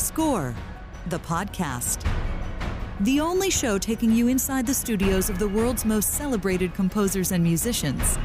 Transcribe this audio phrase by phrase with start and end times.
[0.00, 0.54] Score,
[1.08, 2.06] the podcast.
[3.00, 7.44] The only show taking you inside the studios of the world's most celebrated composers and
[7.44, 8.18] musicians.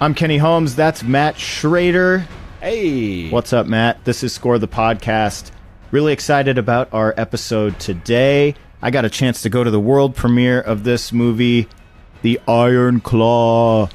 [0.00, 0.76] I'm Kenny Holmes.
[0.76, 2.24] That's Matt Schrader.
[2.60, 3.28] Hey.
[3.28, 4.04] What's up, Matt?
[4.04, 5.50] This is Score the Podcast.
[5.90, 8.54] Really excited about our episode today.
[8.80, 11.66] I got a chance to go to the world premiere of this movie,
[12.22, 13.88] The Iron Claw.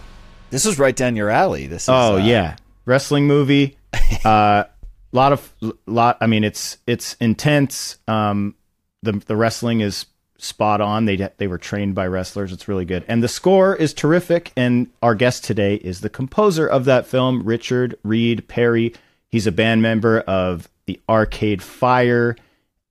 [0.50, 1.65] This is right down your alley.
[1.65, 3.77] This is Oh uh, yeah, wrestling movie.
[4.25, 4.65] uh,
[5.14, 5.54] lot of
[5.86, 6.18] lot.
[6.19, 7.97] I mean, it's it's intense.
[8.07, 8.56] Um,
[9.01, 10.06] the the wrestling is
[10.37, 11.06] spot on.
[11.06, 12.51] They they were trained by wrestlers.
[12.51, 14.51] It's really good, and the score is terrific.
[14.57, 18.93] And our guest today is the composer of that film, Richard Reed Parry.
[19.29, 22.36] He's a band member of the Arcade Fire,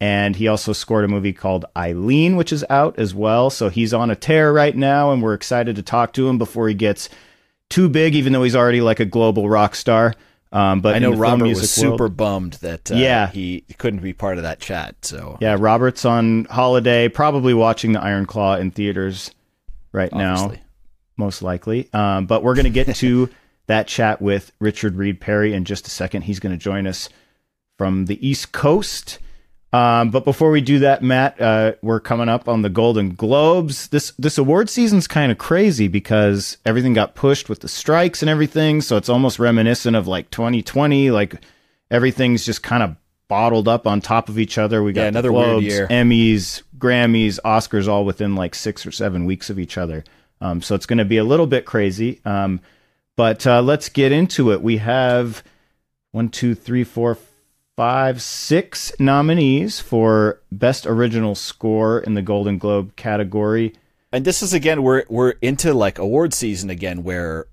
[0.01, 3.51] and he also scored a movie called Eileen, which is out as well.
[3.51, 6.68] So he's on a tear right now, and we're excited to talk to him before
[6.68, 7.09] he gets
[7.68, 10.15] too big, even though he's already like a global rock star.
[10.52, 13.29] Um, but I know Robert was super world- bummed that uh, Yeah.
[13.30, 14.96] he couldn't be part of that chat.
[15.02, 19.30] So yeah, Robert's on holiday, probably watching the Iron Claw in theaters
[19.93, 20.52] right now,
[21.16, 21.88] most likely.
[21.95, 23.30] Um, but we're going to get to
[23.66, 26.23] that chat with Richard Reed Parry in just a second.
[26.23, 27.09] He's going to join us
[27.79, 29.19] from the East Coast.
[29.73, 33.88] Um, but before we do that, Matt, uh, we're coming up on the Golden Globes.
[33.88, 38.29] This this award season's kind of crazy because everything got pushed with the strikes and
[38.29, 38.82] everything.
[38.82, 41.10] So it's almost reminiscent of like 2020.
[41.10, 41.42] Like
[41.90, 42.96] everything's just kind of
[43.29, 44.82] bottled up on top of each other.
[44.82, 45.88] We got Yeah, the another weird year.
[45.88, 50.04] Emmys, Grammys, Oscars, all within like six or seven weeks of each other.
[50.42, 52.20] Um, so it's going to be a little bit crazy.
[52.26, 52.60] Um,
[53.16, 54.60] but uh, let's get into it.
[54.60, 55.42] We have
[56.10, 57.16] one, two, three, four,
[57.76, 63.74] five, six nominees for Best Original Score in the Golden Globe category.
[64.12, 67.47] And this is again we're we're into like award season again where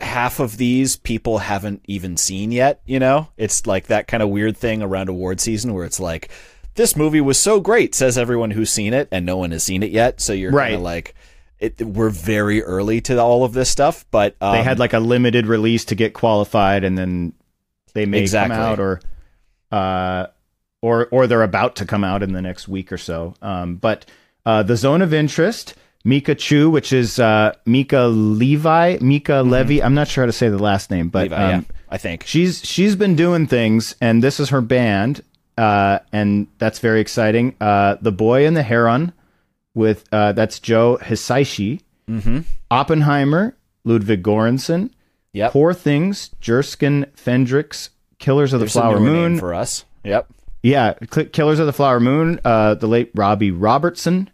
[0.00, 3.28] half of these people haven't even seen yet, you know?
[3.36, 6.28] It's like that kind of weird thing around award season where it's like
[6.74, 9.82] this movie was so great says everyone who's seen it and no one has seen
[9.82, 10.66] it yet, so you're Right.
[10.66, 11.14] kind of like
[11.60, 14.98] it, we're very early to all of this stuff, but um, They had like a
[14.98, 17.32] limited release to get qualified, and then
[17.94, 18.54] they may Exactly.
[18.56, 19.00] come out, or
[19.74, 20.26] uh,
[20.82, 23.34] or or they're about to come out in the next week or so.
[23.42, 24.06] Um, but
[24.46, 25.74] uh, the zone of interest,
[26.04, 29.82] Micachu, which is uh, Mica Levi, Mika Levy.
[29.82, 31.34] I'm not sure how to say the last name, but Mm-hmm.
[31.40, 32.24] Levi, yeah, um, I think.
[32.26, 35.22] she's she's been doing things, and this is her band,
[35.56, 37.54] uh, and that's very exciting.
[37.60, 39.12] Uh, the Boy and the Heron,
[39.74, 42.40] with uh, that's Joe Hisaishi, Mm-hmm.
[42.70, 44.90] Oppenheimer, Ludwig Göransson,
[45.32, 45.52] Yep.
[45.52, 49.38] Poor Things, Jerskin Fendrix, Killers of the There's a Flower Moon.
[49.38, 49.84] for us.
[50.04, 50.26] Yep.
[50.62, 50.94] yeah,
[51.32, 54.30] Killers of the Flower Moon, uh, the late Robbie Robertson,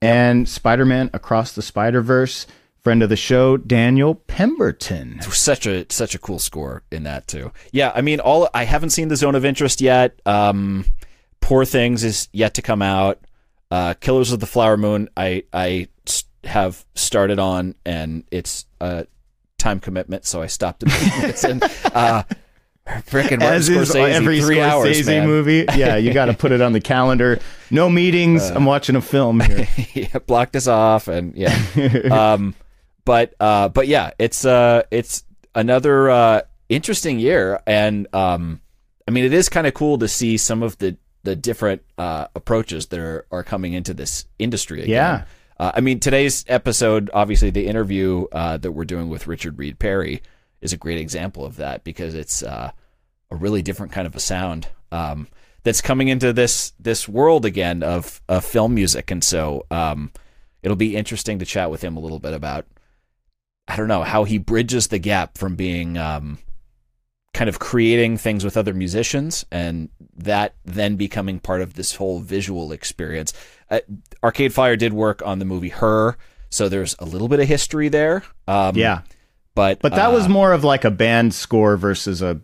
[0.00, 2.46] and Spider Man Across the Spider Verse.
[2.82, 5.18] Friend of the show, Daniel Pemberton.
[5.22, 7.50] such a such a cool score in that too.
[7.72, 10.20] Yeah, I mean, all I haven't seen the Zone of Interest yet.
[10.26, 10.84] Um,
[11.40, 13.20] Poor Things is yet to come out.
[13.70, 15.88] Uh, Killers of the Flower Moon, I I
[16.44, 19.06] have started on, and it's a
[19.56, 20.82] time commitment, so I stopped
[21.44, 21.64] and
[21.94, 22.22] uh,
[22.86, 25.26] freaking As is every three Scorsese hours, man.
[25.26, 25.64] movie.
[25.76, 27.40] Yeah, you got to put it on the calendar.
[27.70, 28.42] No meetings.
[28.42, 29.68] Uh, I'm watching a film here.
[29.94, 31.54] yeah, block this off and yeah.
[32.10, 32.54] um,
[33.04, 35.24] but uh, but yeah, it's uh, it's
[35.54, 38.60] another uh, interesting year, and um,
[39.06, 42.26] I mean, it is kind of cool to see some of the the different uh,
[42.34, 44.82] approaches that are, are coming into this industry.
[44.82, 44.90] Again.
[44.90, 45.24] Yeah.
[45.56, 49.78] Uh, I mean, today's episode, obviously, the interview uh, that we're doing with Richard Reed
[49.78, 50.20] Parry
[50.64, 52.72] is a great example of that because it's uh,
[53.30, 55.28] a really different kind of a sound um,
[55.62, 60.10] that's coming into this this world again of, of film music, and so um,
[60.62, 62.66] it'll be interesting to chat with him a little bit about
[63.68, 66.38] I don't know how he bridges the gap from being um,
[67.34, 72.20] kind of creating things with other musicians and that then becoming part of this whole
[72.20, 73.32] visual experience.
[73.70, 73.80] Uh,
[74.22, 76.16] Arcade Fire did work on the movie Her,
[76.50, 78.22] so there's a little bit of history there.
[78.46, 79.00] Um, Yeah.
[79.54, 82.40] But But that uh, was more of like a band score versus a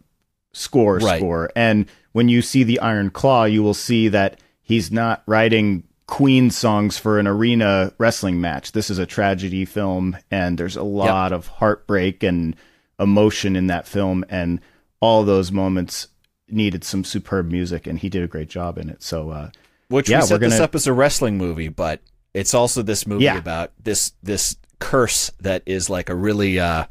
[0.52, 1.18] score Right.
[1.18, 1.50] score.
[1.56, 6.50] And when you see the Iron Claw, you will see that he's not writing Queen
[6.50, 8.72] songs for an arena wrestling match.
[8.72, 12.56] This is a tragedy film, and there's a lot of heartbreak and
[12.98, 14.24] emotion in that film.
[14.28, 14.60] And
[15.00, 16.08] all those moments
[16.48, 19.02] needed some superb music, and he did a great job in it.
[19.04, 19.50] So, uh,
[19.88, 22.00] which yeah, we set this gonna- up as a wrestling movie, but
[22.34, 23.38] it's also this movie Yeah.
[23.38, 26.86] about this this curse that is like a really uh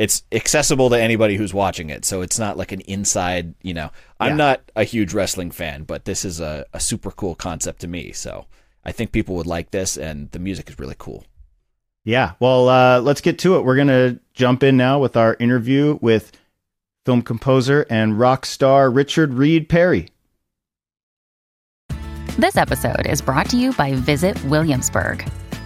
[0.00, 2.06] it's accessible to anybody who's watching it.
[2.06, 3.90] So it's not like an inside, you know.
[4.18, 4.36] I'm Yeah.
[4.36, 8.12] not a huge wrestling fan, but this is a, a super cool concept to me.
[8.12, 8.46] So
[8.82, 11.26] I think people would like this and the music is really cool.
[12.02, 12.32] Yeah.
[12.40, 13.64] Well, uh, let's get to it.
[13.66, 16.32] We're going to jump in now with our interview with
[17.04, 20.08] film composer and rock star Richard Reed Parry.
[22.38, 25.28] This episode is brought to you by Visit Williamsburg.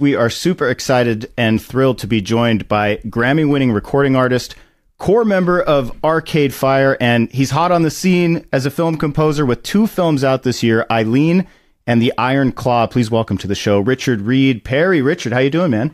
[0.00, 4.54] We are super excited and thrilled to be joined by Grammy winning recording artist,
[4.96, 9.44] core member of Arcade Fire, and he's hot on the scene as a film composer
[9.44, 11.48] with two films out this year, Eileen
[11.84, 12.86] and The Iron Claw.
[12.86, 15.02] Please welcome to the show, Richard Reed Parry.
[15.02, 15.92] Richard, how you doing, man?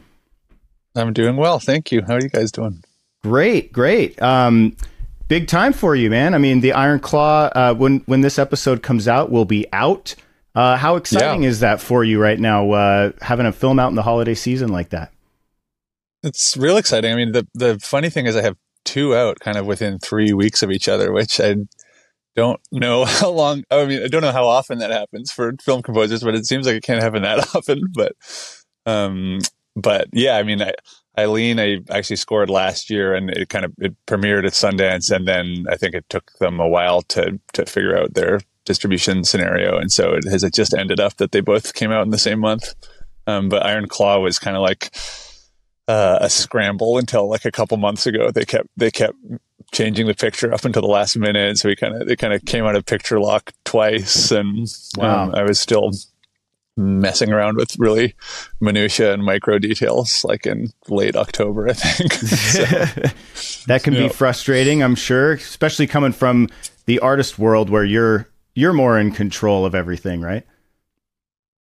[0.95, 2.03] I'm doing well, thank you.
[2.07, 2.85] How are you guys doing?
[3.23, 4.21] Great, great.
[4.21, 4.77] Um,
[5.29, 6.35] big time for you, man.
[6.35, 10.15] I mean, The Iron Claw, uh, when when this episode comes out, will be out.
[10.55, 11.49] Uh, how exciting yeah.
[11.49, 14.69] is that for you right now, uh, having a film out in the holiday season
[14.69, 15.13] like that?
[16.23, 17.13] It's real exciting.
[17.13, 20.33] I mean, the the funny thing is, I have two out kind of within three
[20.33, 21.57] weeks of each other, which I
[22.37, 23.65] don't know how long.
[23.71, 26.67] I mean, I don't know how often that happens for film composers, but it seems
[26.67, 27.83] like it can't happen that often.
[27.93, 28.13] But,
[28.87, 29.41] um,
[29.75, 30.73] but yeah, I mean, I,
[31.19, 35.27] Eileen, I actually scored last year, and it kind of it premiered at Sundance, and
[35.27, 39.79] then I think it took them a while to to figure out their distribution scenario,
[39.79, 42.19] and so it has it just ended up that they both came out in the
[42.19, 42.75] same month.
[43.27, 44.95] Um, but Iron Claw was kind of like
[45.89, 48.31] uh, a scramble until like a couple months ago.
[48.31, 49.17] They kept they kept
[49.73, 52.45] changing the picture up until the last minute, so we kind of they kind of
[52.45, 55.25] came out of picture lock twice, and wow.
[55.25, 55.91] um, I was still
[56.77, 58.17] messing around with really
[58.61, 62.13] minutia and micro details like in late October, I think.
[62.15, 62.63] so,
[63.67, 66.49] that can be frustrating, I'm sure, especially coming from
[66.87, 70.45] the artist world where you're you're more in control of everything, right?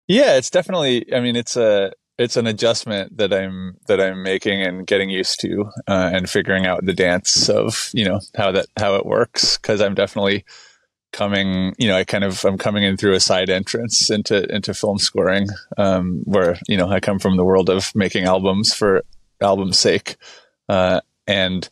[0.09, 1.13] Yeah, it's definitely.
[1.15, 5.41] I mean, it's a it's an adjustment that I'm that I'm making and getting used
[5.41, 9.57] to, uh, and figuring out the dance of you know how that how it works
[9.57, 10.45] because I'm definitely
[11.13, 14.73] coming you know i kind of i'm coming in through a side entrance into into
[14.73, 19.03] film scoring um, where you know i come from the world of making albums for
[19.41, 20.15] album's sake
[20.69, 21.69] uh, and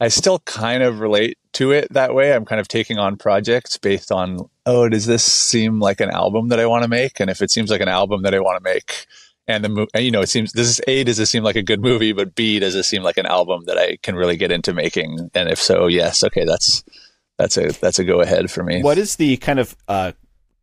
[0.00, 2.32] i still kind of relate to it that way.
[2.32, 6.48] I'm kind of taking on projects based on, oh, does this seem like an album
[6.48, 7.20] that I want to make?
[7.20, 9.06] And if it seems like an album that I want to make,
[9.48, 11.62] and the movie, you know, it seems this is A, does it seem like a
[11.62, 12.12] good movie?
[12.12, 15.30] But B, does it seem like an album that I can really get into making?
[15.34, 16.84] And if so, yes, okay, that's
[17.36, 18.82] that's a that's a go ahead for me.
[18.82, 20.12] What is the kind of uh,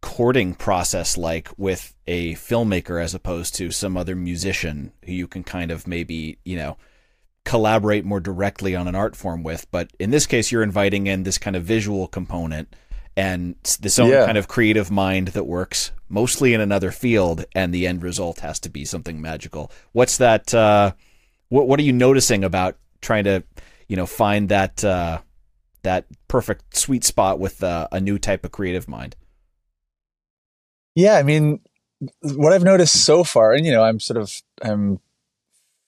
[0.01, 5.44] courting process like with a filmmaker as opposed to some other musician who you can
[5.44, 6.77] kind of maybe you know
[7.44, 9.68] collaborate more directly on an art form with.
[9.71, 12.74] But in this case, you're inviting in this kind of visual component
[13.17, 14.25] and this own yeah.
[14.27, 18.59] kind of creative mind that works mostly in another field, and the end result has
[18.59, 19.71] to be something magical.
[19.91, 20.53] What's that?
[20.53, 20.94] Uh,
[21.49, 23.44] what What are you noticing about trying to,
[23.87, 25.19] you know, find that uh,
[25.81, 29.15] that perfect sweet spot with uh, a new type of creative mind?
[30.94, 31.61] Yeah, I mean,
[32.21, 34.99] what I've noticed so far, and you know, I'm sort of I'm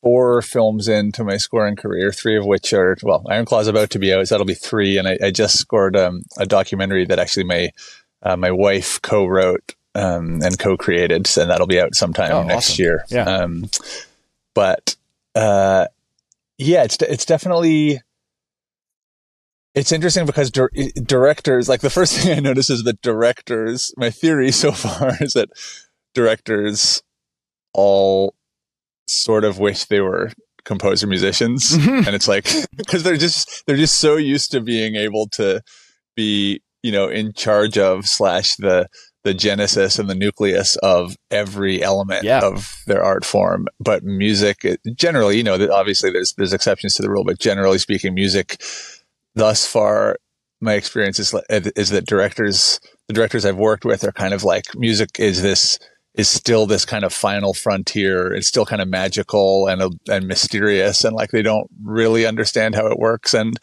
[0.01, 3.99] four films into my scoring career, three of which are, well, Iron Claw's about to
[3.99, 4.97] be out, so that'll be three.
[4.97, 7.71] And I, I just scored um, a documentary that actually my,
[8.23, 12.83] uh, my wife co-wrote um, and co-created, and that'll be out sometime oh, next awesome.
[12.83, 13.05] year.
[13.09, 13.23] Yeah.
[13.23, 13.69] Um,
[14.53, 14.95] but
[15.35, 15.87] uh,
[16.57, 18.01] yeah, it's it's definitely
[19.75, 23.93] it's interesting because di- directors, like the first thing I notice is that directors.
[23.97, 25.49] My theory so far is that
[26.13, 27.03] directors
[27.73, 28.33] all
[29.09, 30.31] sort of wish they were
[30.65, 32.05] composer musicians mm-hmm.
[32.05, 32.47] and it's like
[32.77, 35.61] because they're just they're just so used to being able to
[36.15, 38.87] be you know in charge of slash the
[39.23, 42.39] the genesis and the nucleus of every element yeah.
[42.41, 47.09] of their art form but music generally you know obviously there's there's exceptions to the
[47.09, 48.61] rule but generally speaking music
[49.35, 50.17] thus far
[50.61, 54.65] my experience is is that directors the directors I've worked with are kind of like
[54.75, 55.79] music is this
[56.19, 58.33] is still this kind of final frontier.
[58.33, 62.75] It's still kind of magical and uh, and mysterious, and like they don't really understand
[62.75, 63.57] how it works, and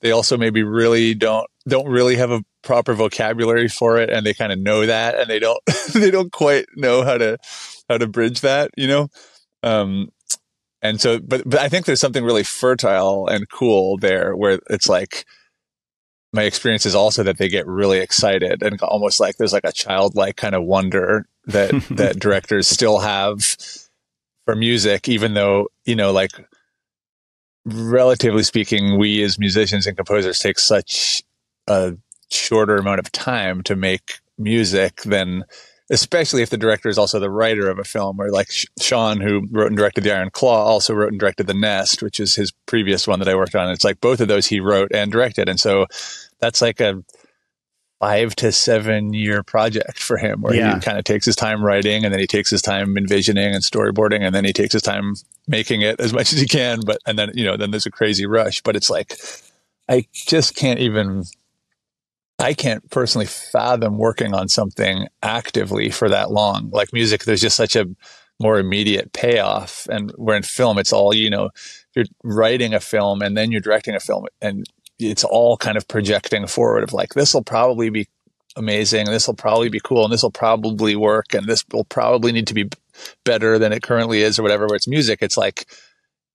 [0.00, 4.32] they also maybe really don't don't really have a proper vocabulary for it, and they
[4.32, 5.60] kind of know that, and they don't
[5.94, 7.36] they don't quite know how to
[7.90, 9.08] how to bridge that, you know.
[9.62, 10.08] Um,
[10.80, 14.88] and so, but, but I think there's something really fertile and cool there where it's
[14.88, 15.26] like,
[16.32, 19.72] my experience is also that they get really excited and almost like there's like a
[19.72, 23.56] childlike kind of wonder that, that directors still have
[24.44, 26.32] for music, even though, you know, like
[27.64, 31.22] relatively speaking, we as musicians and composers take such
[31.66, 31.94] a
[32.30, 35.44] shorter amount of time to make music than
[35.90, 39.46] especially if the director is also the writer of a film or like Sean who
[39.50, 42.52] wrote and directed The Iron Claw also wrote and directed The Nest which is his
[42.66, 43.70] previous one that I worked on.
[43.70, 45.48] It's like both of those he wrote and directed.
[45.48, 45.86] And so
[46.40, 47.02] that's like a
[48.00, 50.74] 5 to 7 year project for him where yeah.
[50.74, 53.64] he kind of takes his time writing and then he takes his time envisioning and
[53.64, 55.14] storyboarding and then he takes his time
[55.48, 57.90] making it as much as he can but and then you know then there's a
[57.90, 58.60] crazy rush.
[58.62, 59.14] But it's like
[59.88, 61.24] I just can't even
[62.38, 66.70] I can't personally fathom working on something actively for that long.
[66.70, 67.86] Like music, there's just such a
[68.40, 69.86] more immediate payoff.
[69.90, 71.50] And where in film, it's all, you know,
[71.96, 74.66] you're writing a film and then you're directing a film and
[75.00, 78.06] it's all kind of projecting forward of like, this will probably be
[78.56, 79.06] amazing.
[79.06, 81.34] This will probably be cool and this will probably work.
[81.34, 82.68] And this will probably need to be
[83.24, 84.66] better than it currently is or whatever.
[84.66, 85.66] Where it's music, it's like,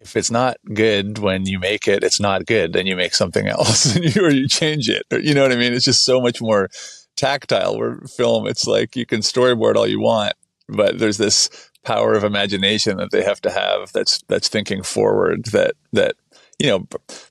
[0.03, 2.73] if it's not good when you make it, it's not good.
[2.73, 5.03] Then you make something else and you, or you change it.
[5.11, 5.73] Or, you know what I mean?
[5.73, 6.69] It's just so much more
[7.15, 7.77] tactile.
[7.77, 10.33] Where film, it's like you can storyboard all you want,
[10.67, 11.49] but there's this
[11.83, 13.91] power of imagination that they have to have.
[13.93, 15.45] That's that's thinking forward.
[15.45, 16.15] That that
[16.59, 16.87] you know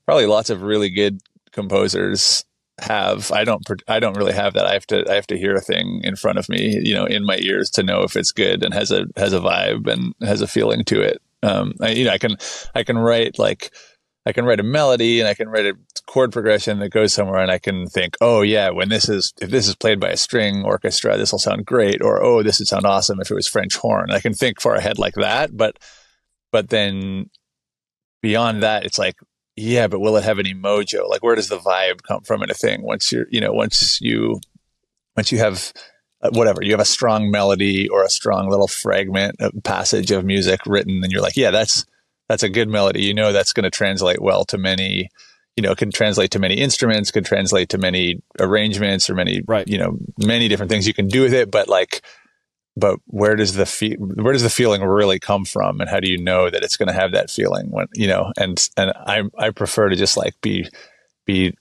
[0.06, 1.20] probably lots of really good
[1.52, 2.44] composers
[2.80, 5.54] have i don't i don't really have that i have to i have to hear
[5.54, 8.32] a thing in front of me you know in my ears to know if it's
[8.32, 11.90] good and has a has a vibe and has a feeling to it um, I,
[11.90, 12.36] you know, I can,
[12.74, 13.72] I can write like,
[14.24, 15.74] I can write a melody and I can write a
[16.06, 19.50] chord progression that goes somewhere and I can think, oh yeah, when this is, if
[19.50, 22.00] this is played by a string orchestra, this will sound great.
[22.00, 24.12] Or, oh, this would sound awesome if it was French horn.
[24.12, 25.56] I can think far ahead like that.
[25.56, 25.78] But,
[26.52, 27.30] but then
[28.20, 29.16] beyond that, it's like,
[29.56, 31.08] yeah, but will it have any mojo?
[31.08, 32.82] Like, where does the vibe come from in a thing?
[32.82, 34.40] Once you're, you know, once you,
[35.16, 35.72] once you have
[36.30, 40.60] whatever you have a strong melody or a strong little fragment a passage of music
[40.66, 41.84] written and you're like yeah that's
[42.32, 43.04] that's a good melody.
[43.04, 45.10] You know that's going to translate well to many
[45.56, 49.68] you know can translate to many instruments can translate to many arrangements or many right.
[49.68, 52.00] you know many different things you can do with it but like
[52.74, 56.08] but where does the fe- where does the feeling really come from and how do
[56.08, 59.22] you know that it's going to have that feeling when you know and and i
[59.38, 60.66] i prefer to just like be
[61.26, 61.54] be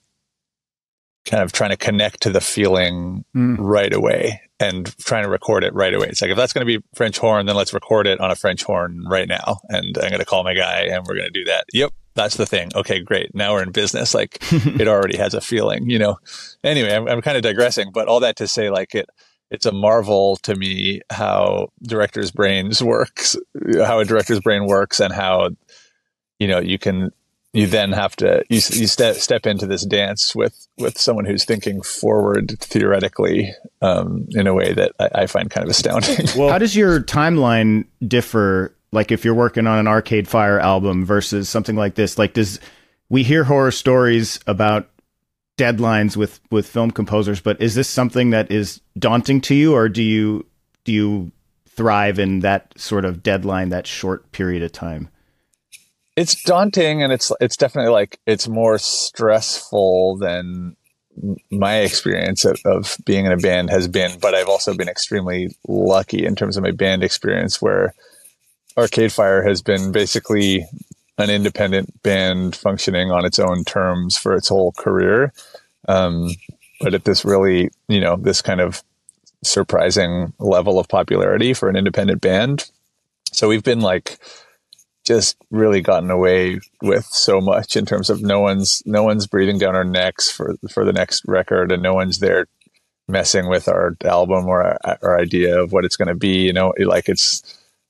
[1.25, 3.57] kind of trying to connect to the feeling mm.
[3.59, 6.07] right away and trying to record it right away.
[6.07, 8.35] It's like if that's going to be French horn, then let's record it on a
[8.35, 9.59] French horn right now.
[9.69, 11.65] And I'm going to call my guy and we're going to do that.
[11.73, 12.69] Yep, that's the thing.
[12.75, 13.33] Okay, great.
[13.33, 14.13] Now we're in business.
[14.13, 16.19] Like it already has a feeling, you know.
[16.63, 19.09] Anyway, I'm, I'm kind of digressing, but all that to say, like it,
[19.49, 23.35] it's a marvel to me how directors' brains works,
[23.75, 25.49] how a director's brain works, and how
[26.39, 27.11] you know you can
[27.53, 31.43] you then have to you, you step step into this dance with with someone who's
[31.43, 36.27] thinking forward theoretically um, in a way that I, I, find kind of astounding.
[36.37, 38.75] Well, how does your timeline differ?
[38.93, 42.59] Like if you're working on an Arcade Fire album versus something like this, like does
[43.09, 44.89] we hear horror stories about
[45.57, 49.89] deadlines with with film composers, but is this something that is daunting to you, or
[49.89, 50.45] do you
[50.85, 51.31] do you
[51.67, 55.09] thrive in that sort of deadline, that short period of time?
[56.15, 60.75] It's daunting and it's it's definitely like it's more stressful than
[61.51, 65.53] my experience of, of, being in a band has been but i've also been extremely
[65.67, 67.93] lucky in terms of my band experience where
[68.77, 70.65] arcade fire has been basically
[71.21, 75.33] an independent band functioning on its own terms for its whole career.
[75.87, 76.29] Um,
[76.79, 78.83] but at this really you know this kind of
[79.43, 82.69] surprising level of popularity for an independent band.
[83.31, 84.19] So we've been like
[85.05, 89.57] just really gotten away with so much in terms of no one's no one's breathing
[89.57, 92.45] down our necks for for the next record and no one's there
[93.07, 96.73] messing with our album or our, idea of what it's going to be you know?
[96.79, 97.41] Like it's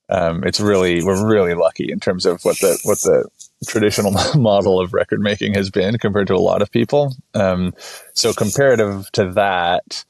[0.10, 3.26] um, it's really we're really lucky in terms of what the what the
[3.68, 7.14] traditional model of record making has been compared to a lot of people.
[7.34, 7.74] Um,
[8.14, 10.04] so comparative to that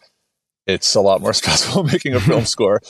[0.68, 2.82] it's a lot more stressful making a film score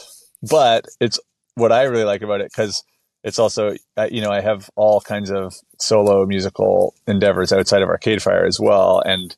[0.50, 1.20] but it's
[1.56, 2.84] what i really like about it because
[3.24, 7.90] it's also uh, you know I have all kinds of solo musical endeavors outside of
[7.90, 9.36] Arcade Fire as well, and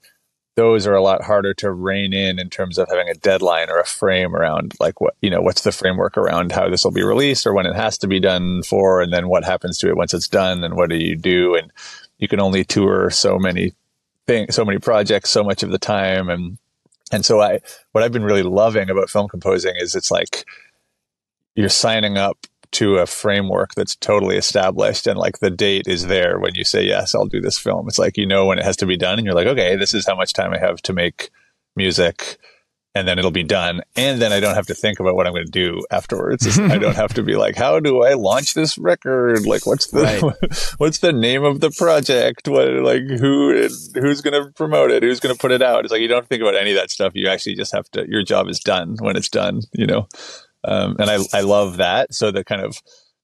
[0.56, 3.80] those are a lot harder to rein in in terms of having a deadline or
[3.80, 7.04] a frame around like what you know what's the framework around how this will be
[7.04, 9.98] released or when it has to be done for, and then what happens to it
[9.98, 11.72] once it's done, and what do you do, and
[12.20, 13.74] you can only tour so many
[14.28, 16.58] things, so many projects, so much of the time, and
[17.12, 17.60] and so I
[17.92, 20.46] what I've been really loving about film composing is it's like
[21.56, 26.40] you're signing up to a framework that's totally established and like the date is there
[26.40, 27.88] when you say yes i'll do this film.
[27.88, 29.94] It's like you know when it has to be done and you're like okay this
[29.94, 31.30] is how much time i have to make
[31.76, 32.38] music
[32.96, 35.34] and then it'll be done and then i don't have to think about what i'm
[35.34, 36.60] going to do afterwards.
[36.60, 39.46] I don't have to be like how do i launch this record?
[39.46, 40.74] Like what's the right.
[40.78, 42.48] what's the name of the project?
[42.48, 43.54] What like who
[43.96, 45.04] who's going to promote it?
[45.04, 45.86] Who's going to put it out?
[45.86, 47.14] It's like you don't think about any of that stuff.
[47.16, 50.08] You actually just have to your job is done when it's done you know
[50.64, 52.14] um, and I, I love that.
[52.14, 52.82] So the kind of,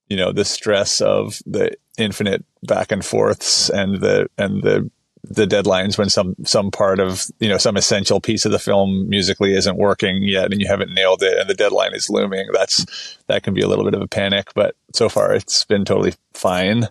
[0.08, 4.89] you know, the stress of the infinite back and forths and the, and the,
[5.24, 9.10] the deadlines when some, some part of, you know, some essential piece of the film
[9.10, 12.48] musically isn't working yet and you haven't nailed it and the deadline is looming.
[12.53, 15.86] That's, that can be a little bit of a panic, but so far it's been
[15.86, 16.88] totally fine.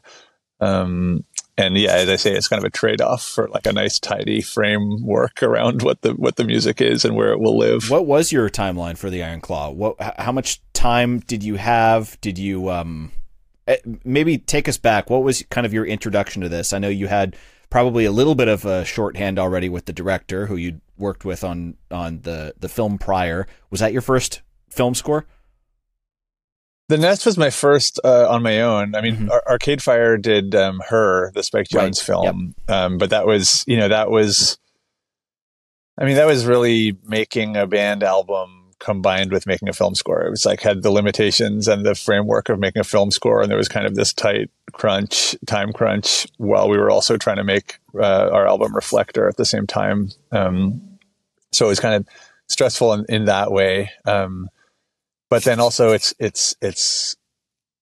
[0.60, 1.24] Um,
[1.58, 3.98] and yeah, as I say, it's kind of a trade off for like a nice
[3.98, 7.90] tidy framework around what the what the music is and where it will live.
[7.90, 9.70] What was your timeline for the Iron Claw?
[9.70, 12.16] What how much time did you have?
[12.20, 13.10] Did you um
[13.66, 15.10] eh, maybe take us back?
[15.10, 16.72] What was kind of your introduction to this?
[16.72, 17.36] I know you had
[17.70, 21.42] probably a little bit of a shorthand already with the director who you'd worked with
[21.42, 23.48] on on the the film prior.
[23.70, 25.26] Was that your first film score?
[26.88, 28.94] The Nest was my first uh, on my own.
[28.94, 29.30] I mean, mm-hmm.
[29.30, 31.96] Ar- Arcade Fire did um, her, the Spike Jonze right.
[31.98, 32.76] film, yep.
[32.76, 34.58] um, but that was, you know, that was,
[35.98, 40.22] I mean, that was really making a band album combined with making a film score.
[40.24, 43.50] It was like had the limitations and the framework of making a film score, and
[43.50, 47.44] there was kind of this tight crunch, time crunch, while we were also trying to
[47.44, 50.08] make uh, our album Reflector at the same time.
[50.32, 50.80] Um,
[51.52, 52.06] so it was kind of
[52.46, 53.90] stressful in, in that way.
[54.06, 54.48] Um,
[55.28, 57.16] but then also it's it's it's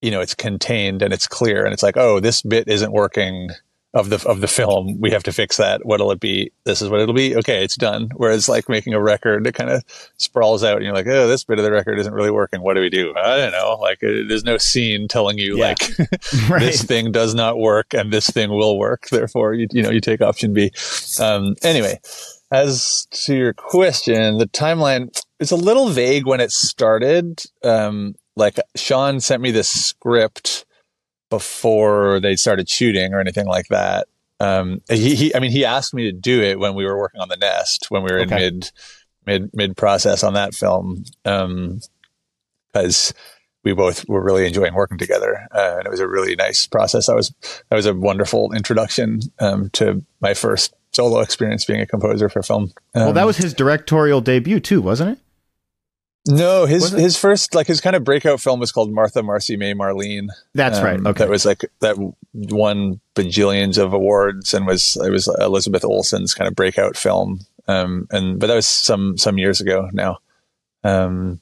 [0.03, 3.51] you know it's contained and it's clear and it's like oh this bit isn't working
[3.97, 5.01] of the of the film.
[5.01, 5.87] We have to fix that.
[5.87, 6.53] What'll it be?
[6.65, 7.35] This is what it'll be.
[7.35, 8.11] Okay it's done.
[8.15, 9.83] Whereas like making a record it kind of
[10.19, 12.61] sprawls out and you're like oh this bit of the record isn't really working.
[12.61, 13.15] What do we do?
[13.17, 13.79] I don't know.
[13.81, 15.69] Like it, there's no scene telling you yeah.
[15.69, 15.99] like
[16.51, 16.61] right.
[16.61, 19.09] this thing does not work and this thing will work.
[19.09, 20.71] Therefore you you know you take option b.
[21.19, 21.99] Um anyway
[22.53, 27.43] as to your question the timeline it's a little vague when it started.
[27.63, 30.67] Um, like Sean sent me this script
[31.31, 34.07] before they started shooting or anything like that.
[34.39, 37.21] Um, he, he, I mean, he asked me to do it when we were working
[37.21, 38.47] on the nest, when we were okay.
[38.47, 38.71] in mid,
[39.27, 41.05] mid, mid process on that film.
[41.25, 41.81] Um,
[42.75, 43.15] cause
[43.65, 45.49] we both were really enjoying working together.
[45.53, 47.07] Uh, and it was a really nice process.
[47.07, 47.35] That was,
[47.69, 52.43] that was a wonderful introduction, um, to my first solo experience being a composer for
[52.43, 52.73] film.
[52.95, 55.19] well, that um, was his directorial debut too, wasn't it?
[56.27, 59.75] No, his his first like his kind of breakout film was called Martha Marcy May
[59.75, 60.29] Marlene.
[60.55, 61.01] That's um, right.
[61.01, 61.97] Okay, that was like that
[62.35, 67.41] won bajillions of awards and was it was Elizabeth Olsen's kind of breakout film.
[67.69, 70.19] Um, and but that was some some years ago now.
[70.83, 71.41] Um,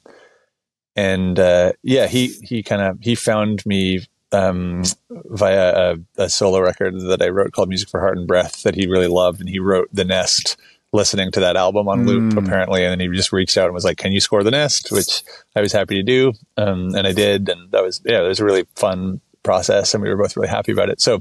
[0.97, 6.61] and uh, yeah, he he kind of he found me um, via a, a solo
[6.61, 9.49] record that I wrote called Music for Heart and Breath that he really loved, and
[9.49, 10.57] he wrote The Nest
[10.95, 12.45] listening to that album on loop mm.
[12.45, 14.93] apparently and then he just reached out and was like can you score the nest
[14.93, 15.23] which
[15.57, 18.39] i was happy to do um, and i did and that was yeah it was
[18.39, 21.21] a really fun process and we were both really happy about it so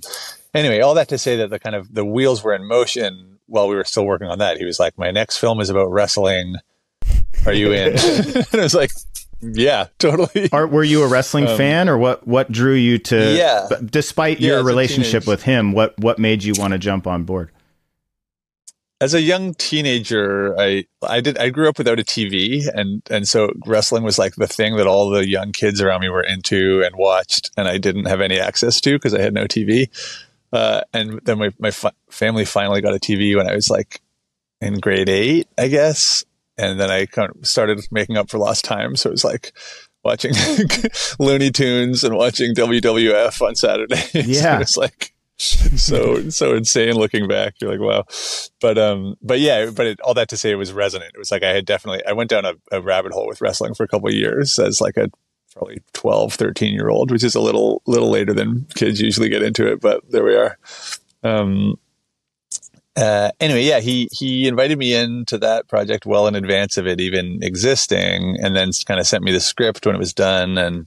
[0.54, 3.68] anyway all that to say that the kind of the wheels were in motion while
[3.68, 6.56] we were still working on that he was like my next film is about wrestling
[7.48, 8.92] are you in and i was like
[9.52, 10.50] yeah, totally.
[10.54, 12.26] Are, were you a wrestling um, fan, or what?
[12.26, 13.36] What drew you to?
[13.36, 13.68] Yeah.
[13.84, 17.52] Despite yeah, your relationship with him, what what made you want to jump on board?
[19.04, 23.28] As a young teenager, I I did I grew up without a TV, and and
[23.28, 26.82] so wrestling was like the thing that all the young kids around me were into
[26.84, 29.90] and watched, and I didn't have any access to because I had no TV.
[30.54, 34.02] Uh, and then my my fa- family finally got a TV when I was like
[34.62, 36.24] in grade eight, I guess,
[36.58, 38.96] and then I kind of started making up for lost time.
[38.96, 39.52] So it was like
[40.02, 40.34] watching
[41.20, 44.14] Looney Tunes and watching WWF on Saturdays.
[44.42, 47.56] Yeah, it's like so so insane looking back.
[47.60, 48.06] You're like, wow.
[48.62, 51.12] But um, but yeah, but it, all that to say, it was resonant.
[51.14, 53.74] It was like I had definitely I went down a, a rabbit hole with wrestling
[53.74, 55.10] for a couple years as like a
[55.54, 59.44] probably 12, 13 year old, which is a little little later than kids usually get
[59.44, 59.82] into it.
[59.82, 60.58] But there we are.
[61.24, 61.78] Um,
[62.96, 67.02] uh, anyway, yeah, he he invited me into that project well in advance of it
[67.02, 70.86] even existing, and then kind of sent me the script when it was done, and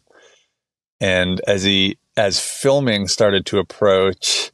[1.00, 4.52] and as he as filming started to approach,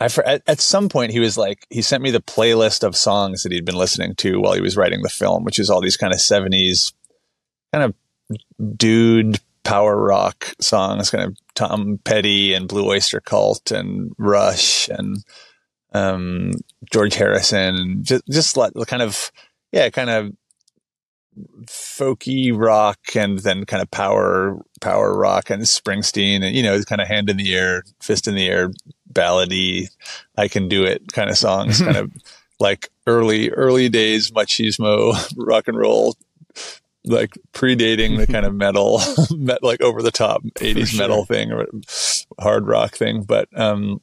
[0.00, 3.42] I at, at some point he was like he sent me the playlist of songs
[3.42, 5.96] that he'd been listening to while he was writing the film, which is all these
[5.96, 6.92] kind of seventies
[7.72, 14.12] kind of dude power rock songs, kind of Tom Petty and Blue Oyster Cult and
[14.18, 15.24] Rush and
[15.92, 16.52] um,
[16.92, 19.32] George Harrison, just just like, kind of
[19.72, 20.32] yeah, kind of
[21.66, 27.00] folky rock and then kind of power power rock and Springsteen and you know kind
[27.00, 28.70] of hand in the air, fist in the air,
[29.12, 29.88] ballady,
[30.36, 32.12] I can do it kind of songs, kind of
[32.60, 36.16] like early early days machismo rock and roll
[37.04, 39.00] like predating the kind of metal,
[39.62, 41.00] like over the top 80s sure.
[41.00, 41.66] metal thing or
[42.40, 44.00] hard rock thing, but, um,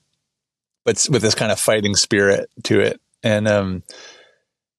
[0.86, 3.02] but with this kind of fighting spirit to it.
[3.24, 3.84] And, um,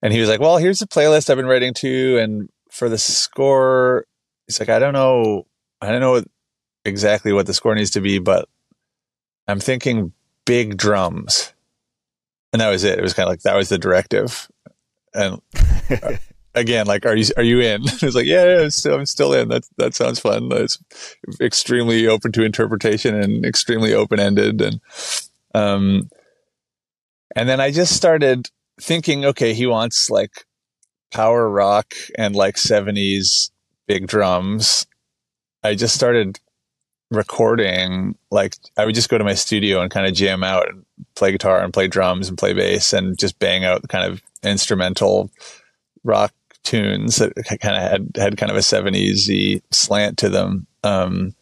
[0.03, 2.19] and he was like, well, here's the playlist I've been writing to.
[2.19, 4.05] And for the score,
[4.47, 5.47] he's like, I don't know.
[5.81, 6.23] I don't know
[6.85, 8.49] exactly what the score needs to be, but
[9.47, 10.13] I'm thinking
[10.45, 11.53] big drums.
[12.53, 12.99] And that was it.
[12.99, 14.49] It was kind of like, that was the directive.
[15.15, 15.41] And
[16.55, 17.83] again, like, are you are you in?
[17.85, 19.49] it's like, yeah, yeah still, I'm still in.
[19.49, 20.51] That that sounds fun.
[20.53, 20.79] It's
[21.41, 24.61] extremely open to interpretation and extremely open ended.
[24.61, 24.81] And
[25.55, 26.11] um,
[27.37, 30.45] and then I just started thinking, okay, he wants like
[31.13, 33.51] power rock and like 70s
[33.87, 34.87] big drums.
[35.63, 36.41] I just started
[37.11, 40.85] recording like I would just go to my studio and kind of jam out and
[41.15, 45.31] play guitar and play drums and play bass and just bang out kind of instrumental
[46.05, 46.33] rock
[46.65, 50.67] tunes that kind of had had kind of a 70s slant to them.
[50.83, 51.35] Um,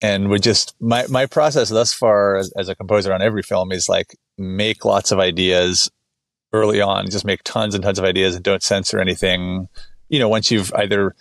[0.00, 3.72] and would just my my process thus far as, as, a composer on every film
[3.72, 5.90] is like make lots of ideas
[6.52, 9.68] early on, just make tons and tons of ideas and don't censor anything.
[10.08, 11.14] You know, once you've either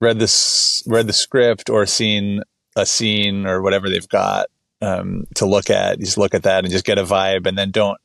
[0.00, 2.42] read this read the script or seen
[2.76, 4.46] a scene or whatever they've got
[4.82, 7.70] um, to look at, just look at that and just get a vibe, and then
[7.70, 7.98] don't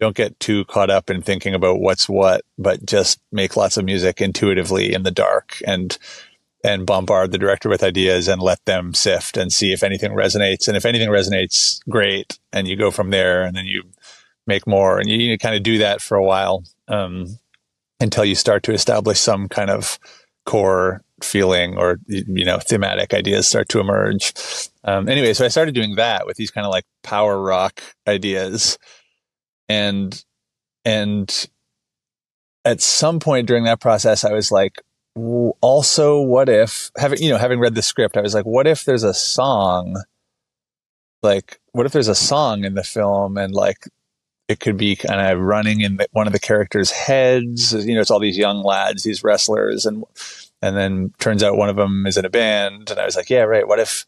[0.00, 3.84] don't get too caught up in thinking about what's what, but just make lots of
[3.84, 5.98] music intuitively in the dark and
[6.64, 10.66] and bombard the director with ideas and let them sift and see if anything resonates.
[10.66, 12.38] And if anything resonates, great.
[12.54, 13.82] And you go from there and then you
[14.46, 14.98] make more.
[14.98, 17.38] And you, you kind of do that for a while um,
[18.00, 19.98] until you start to establish some kind of
[20.46, 24.32] core feeling or, you know, thematic ideas start to emerge.
[24.84, 28.78] Um, anyway, so I started doing that with these kind of like power rock ideas
[29.68, 30.24] and
[30.84, 31.48] and
[32.64, 34.82] at some point during that process i was like
[35.60, 38.84] also what if having you know having read the script i was like what if
[38.84, 40.02] there's a song
[41.22, 43.88] like what if there's a song in the film and like
[44.48, 48.10] it could be kind of running in one of the characters heads you know it's
[48.10, 50.04] all these young lads these wrestlers and
[50.62, 53.30] and then turns out one of them is in a band and i was like
[53.30, 54.04] yeah right what if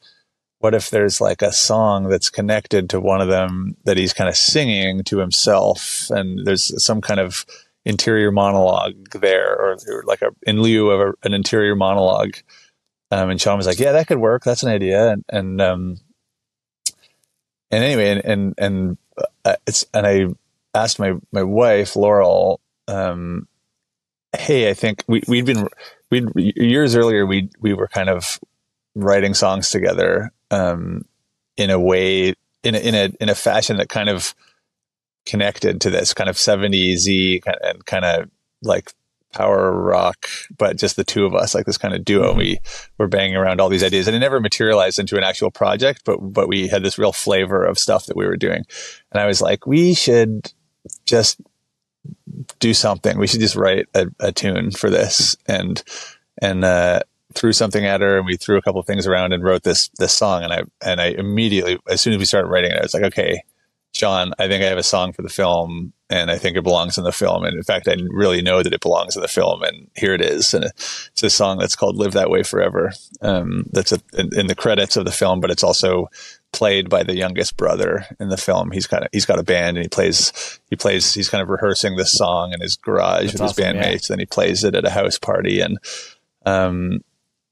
[0.59, 4.29] what if there's like a song that's connected to one of them that he's kind
[4.29, 7.44] of singing to himself and there's some kind of
[7.85, 12.37] interior monologue there or, or like a, in lieu of a, an interior monologue.
[13.12, 15.96] Um, and sean was like yeah that could work that's an idea and and um
[17.70, 18.99] and anyway and, and
[19.46, 20.26] uh, it's and i
[20.74, 23.48] asked my my wife laurel um
[24.37, 25.68] hey i think we, we'd been
[26.11, 28.38] we years earlier we we were kind of
[28.96, 31.04] writing songs together um,
[31.56, 34.35] in a way, in a, in a in a fashion that kind of
[35.26, 38.30] connected to this kind of 70s and kind of
[38.62, 38.92] like
[39.37, 42.31] power rock, but just the two of us, like this kind of duo.
[42.31, 42.38] Mm-hmm.
[42.38, 42.59] We
[42.99, 46.03] were banging around all these ideas, and it never materialized into an actual project.
[46.05, 48.64] But but we had this real flavor of stuff that we were doing,
[49.12, 50.53] and I was like, we should
[51.05, 51.40] just
[52.59, 53.18] do something.
[53.18, 55.83] We should just write a, a tune for this, and
[56.40, 57.01] and uh,
[57.35, 59.88] threw something at her and we threw a couple of things around and wrote this
[59.99, 62.83] this song and I and I immediately as soon as we started writing it I
[62.83, 63.42] was like okay
[63.96, 66.98] Sean I think I have a song for the film and I think it belongs
[66.98, 69.62] in the film and in fact I really know that it belongs in the film
[69.62, 73.64] and here it is and it's a song that's called Live That Way Forever um,
[73.72, 76.09] that's a, in, in the credits of the film but it's also
[76.56, 78.70] played by the youngest brother in the film.
[78.70, 81.48] He's kind of he's got a band and he plays he plays he's kind of
[81.48, 84.09] rehearsing this song in his garage That's with awesome, his bandmates.
[84.09, 84.09] Yeah.
[84.09, 85.78] Then he plays it at a house party and
[86.46, 87.00] um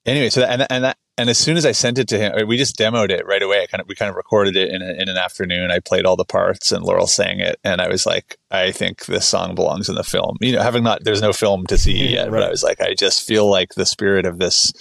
[0.07, 2.49] anyway, so that, and and that and as soon as I sent it to him,
[2.49, 3.63] we just demoed it right away.
[3.63, 5.71] I kind of we kind of recorded it in a, in an afternoon.
[5.71, 9.07] I played all the parts, and Laurel sang it, and I was like, I think
[9.07, 10.37] this song belongs in the film.
[10.41, 12.41] You know, having not there's no film to see mm-hmm, yet, right.
[12.41, 14.73] but I was like, I just feel like the spirit of this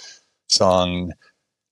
[0.48, 1.12] song,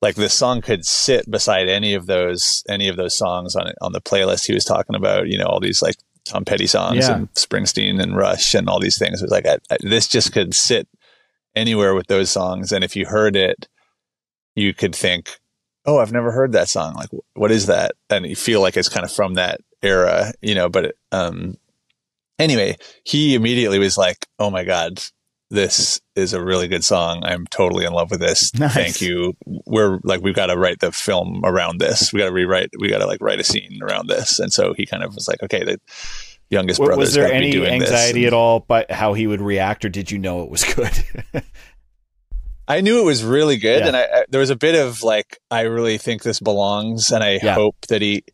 [0.00, 3.92] like this song could sit beside any of those any of those songs on on
[3.92, 5.26] the playlist he was talking about.
[5.26, 7.16] You know, all these like Tom Petty songs yeah.
[7.16, 9.20] and Springsteen and Rush and all these things.
[9.20, 10.86] It was like I, I, this just could sit
[11.56, 12.70] anywhere with those songs.
[12.70, 13.68] And if you heard it,
[14.54, 15.38] you could think,
[15.84, 16.94] oh, I've never heard that song.
[16.94, 17.92] Like, what is that?
[18.10, 21.56] And you feel like it's kind of from that era, you know, but, um,
[22.38, 25.02] anyway, he immediately was like, oh my God,
[25.50, 27.22] this is a really good song.
[27.24, 28.52] I'm totally in love with this.
[28.58, 28.74] Nice.
[28.74, 29.36] Thank you.
[29.44, 32.12] We're like, we've got to write the film around this.
[32.12, 34.38] We got to rewrite, we got to like write a scene around this.
[34.38, 35.80] And so he kind of was like, okay, the
[36.48, 39.26] youngest brother was there going to be any anxiety And at all by how he
[39.26, 40.92] would react, or did you know it was good?
[42.68, 43.88] I knew it was really good, Yeah.
[43.88, 47.22] and I, I there was a bit of like I really think this belongs, and
[47.24, 47.54] I Yeah.
[47.54, 48.24] hope that he.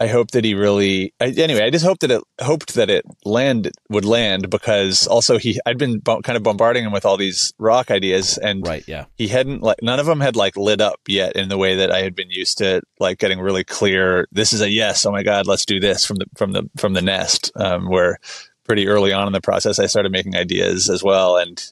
[0.00, 1.14] I hope that he really.
[1.20, 5.38] I, anyway, I just hoped that it hoped that it land would land because also
[5.38, 8.82] he I'd been kind of bombarding him with all these rock ideas and right.
[8.88, 9.04] Yeah.
[9.14, 11.92] he hadn't like none of them had like lit up yet in the way that
[11.92, 15.22] I had been used to like getting really clear this is a yes oh my
[15.22, 18.18] god let's do this from the from the from the nest um, where
[18.64, 21.62] pretty early on in the process I started making ideas as well and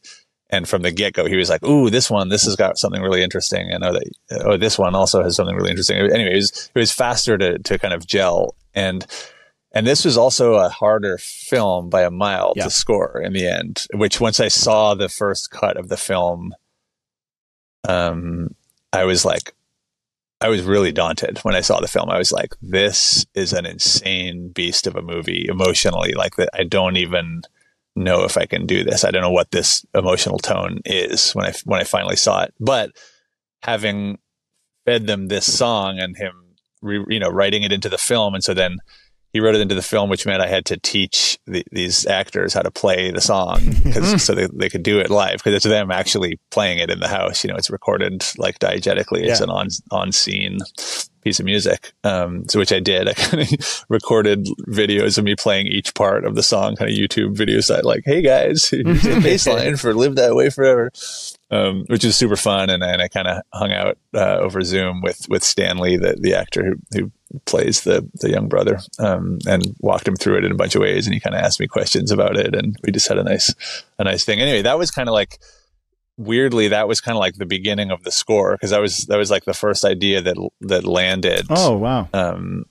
[0.52, 3.02] and from the get go he was like ooh this one this has got something
[3.02, 4.04] really interesting and oh, that,
[4.44, 7.58] oh this one also has something really interesting anyway it was it was faster to
[7.58, 9.06] to kind of gel and
[9.74, 12.64] and this was also a harder film by a mile Yeah.
[12.64, 16.54] to score in the end which once I saw the first cut of the film
[17.88, 18.54] um,
[18.92, 19.54] I was like,
[20.40, 22.10] I was really daunted when I saw the film.
[22.10, 26.12] I was like, this is an insane beast of a movie emotionally.
[26.12, 27.42] Like that, I don't even
[27.94, 29.04] know if I can do this.
[29.04, 32.54] I don't know what this emotional tone is when I when I finally saw it.
[32.58, 32.90] But
[33.62, 34.18] having
[34.84, 36.32] fed them this song and him,
[36.80, 38.78] re, you know, writing it into the film, and so then
[39.32, 42.52] he wrote it into the film, which meant I had to teach the, these actors
[42.52, 45.64] how to play the song because so they, they could do it live because it's
[45.64, 47.42] them actually playing it in the house.
[47.42, 49.24] You know, it's recorded like diegetically.
[49.24, 50.58] It's an on on scene
[51.22, 51.92] piece of music.
[52.04, 53.08] Um, so which I did.
[53.08, 56.96] I kind of recorded videos of me playing each part of the song, kind of
[56.96, 57.68] YouTube videos.
[57.68, 60.90] That like, hey guys, here's the bass line for "Live That Way Forever."
[61.50, 65.02] Um, which was super fun, and, and I kind of hung out uh, over Zoom
[65.02, 67.12] with with Stanley, the the actor who, who
[67.44, 70.80] plays the the young brother, um, and walked him through it in a bunch of
[70.80, 71.06] ways.
[71.06, 73.54] And he kind of asked me questions about it, and we just had a nice
[73.98, 74.40] a nice thing.
[74.40, 75.38] Anyway, that was kind of like
[76.18, 79.16] weirdly that was kind of like the beginning of the score because that was that
[79.18, 81.46] was like the first idea that that landed.
[81.50, 82.08] Oh wow.
[82.12, 82.64] Um,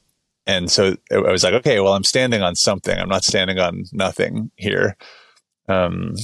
[0.47, 2.97] and so I was like, okay, well, I'm standing on something.
[2.97, 4.97] I'm not standing on nothing here.
[5.67, 6.15] Um,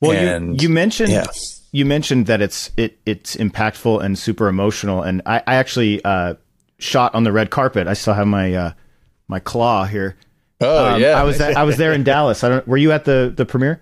[0.00, 1.26] Well, and- you, you mentioned yeah.
[1.72, 6.34] you mentioned that it's it it's impactful and super emotional, and I, I actually uh,
[6.78, 7.86] shot on the red carpet.
[7.86, 8.72] I still have my uh,
[9.28, 10.16] my claw here.
[10.60, 12.42] oh Um, yeah, I was I was there in Dallas.
[12.44, 12.66] I don't.
[12.68, 13.80] Were you at the the premiere?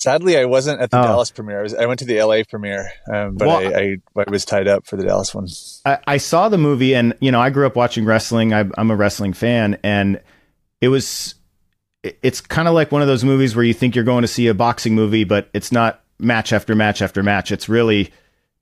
[0.00, 1.02] Sadly, I wasn't at the Oh.
[1.02, 1.58] Dallas premiere.
[1.58, 4.46] I, was, I went to the LA premiere, um, but Well, I, I, I was
[4.46, 5.46] tied up for the Dallas one.
[5.84, 8.54] I, I saw the movie, and you know, I grew up watching wrestling.
[8.54, 10.18] I, I'm a wrestling fan, and
[10.80, 11.34] it was.
[12.02, 14.46] It's kind of like one of those movies where you think you're going to see
[14.46, 17.52] a boxing movie, but it's not match after match after match.
[17.52, 18.10] It's really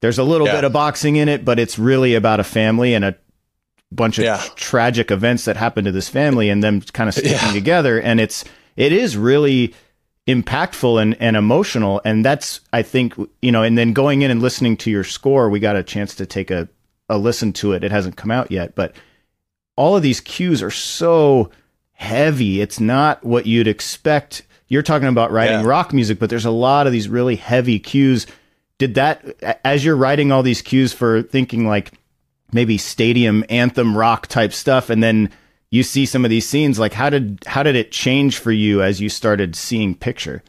[0.01, 0.57] there's a little Yeah.
[0.57, 3.15] bit of boxing in it, but it's really about a family and a
[3.93, 4.43] bunch of Yeah.
[4.57, 7.53] tragic events that happen to this family and them kind of sticking Yeah.
[7.53, 8.01] together.
[8.01, 8.45] And it's
[8.77, 9.73] it is really
[10.29, 12.01] impactful and, and emotional.
[12.05, 15.49] And that's I think you know, and then going in and listening to your score,
[15.51, 16.69] we got a chance to take a,
[17.09, 17.83] a listen to it.
[17.83, 18.95] It hasn't come out yet, but
[19.75, 21.51] all of these cues are so
[21.93, 22.61] heavy.
[22.61, 24.45] It's not what you'd expect.
[24.69, 25.67] You're talking about writing Yeah.
[25.67, 28.27] rock music, but there's a lot of these really heavy cues.
[28.77, 31.93] Did that as you're writing all these cues for thinking like
[32.53, 35.31] maybe stadium anthem rock type stuff and then
[35.71, 38.83] you see some of these scenes like how did how did it change for you
[38.83, 40.43] as you started seeing picture?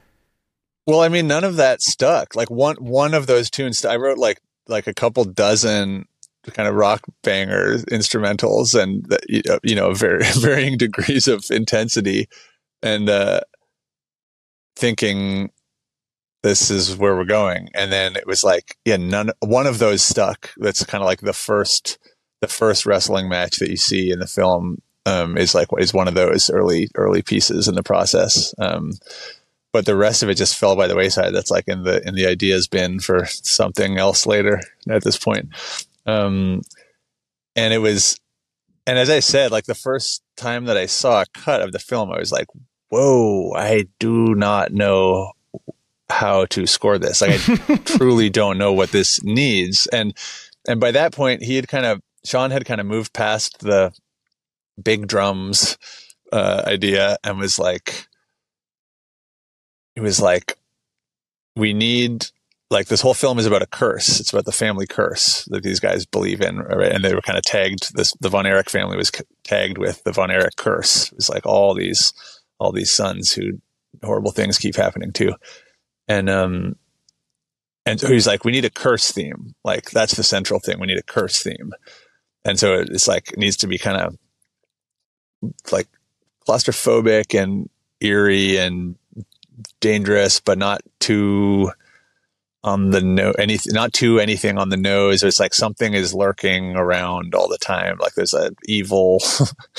[0.87, 2.35] Well, I mean, none of that stuck.
[2.35, 6.05] Like one one of those tunes, I wrote like like a couple dozen
[6.51, 9.05] kind of rock bangers, instrumentals, and
[9.45, 12.27] know, you know, very varying degrees of intensity,
[12.81, 13.41] and uh,
[14.75, 15.51] thinking
[16.41, 17.67] this is where we're going.
[17.73, 19.31] And then it was like, yeah, none.
[19.39, 20.51] One of those stuck.
[20.57, 21.97] That's kind of like the first
[22.41, 24.77] the first wrestling match that you see in the film
[25.09, 28.53] um, is like is one of those early early pieces in the process.
[28.59, 28.93] Um,
[29.71, 31.33] but the rest of it just fell by the wayside.
[31.33, 35.49] That's like in the in the ideas bin for something else later at this point.
[36.05, 36.61] Um,
[37.55, 38.17] and it was,
[38.87, 41.79] and as I said, like the first time that I saw a cut of the
[41.79, 42.47] film, I was like,
[42.89, 43.53] "Whoa!
[43.55, 45.33] I do not know
[46.09, 47.21] how to score this.
[47.21, 50.15] Like I truly don't know what this needs." And
[50.67, 53.93] and by that point, he had kind of Sean had kind of moved past the
[54.83, 55.77] big drums
[56.31, 58.07] uh, idea and was like
[59.95, 60.57] it was like
[61.55, 62.27] we need
[62.71, 64.19] like this whole film is about a curse.
[64.19, 66.91] It's about the family curse that these guys believe in, right?
[66.91, 67.95] And they were kind of tagged.
[67.95, 71.11] This the Von Erich family was c- tagged with the Von Erich curse.
[71.11, 72.13] It was like all these
[72.59, 73.59] all these sons who
[74.03, 75.35] horrible things keep happening to,
[76.07, 76.75] and um,
[77.85, 79.55] and so he's like, we need a curse theme.
[79.63, 80.79] Like that's the central thing.
[80.79, 81.71] We need a curse theme,
[82.45, 84.17] and so it's like it needs to be kind of
[85.71, 85.87] like
[86.47, 87.69] claustrophobic and
[88.01, 88.95] eerie and
[89.79, 91.71] dangerous, but not too
[92.61, 95.23] on the nose, anything, not too anything on the nose.
[95.23, 97.97] It's like something is lurking around all the time.
[97.99, 99.21] Like there's a evil.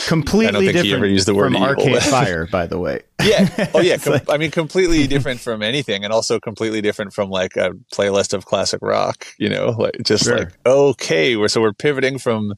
[0.06, 2.78] Completely i don't think he ever used the word from evil, Arcade Fire, by the
[2.78, 3.02] way.
[3.22, 3.68] yeah.
[3.74, 3.98] Oh yeah.
[3.98, 7.72] Com- like- I mean, completely different from anything, and also completely different from like a
[7.92, 9.26] playlist of classic rock.
[9.38, 10.38] You know, like just Sure.
[10.38, 12.54] like okay, we're so we're pivoting from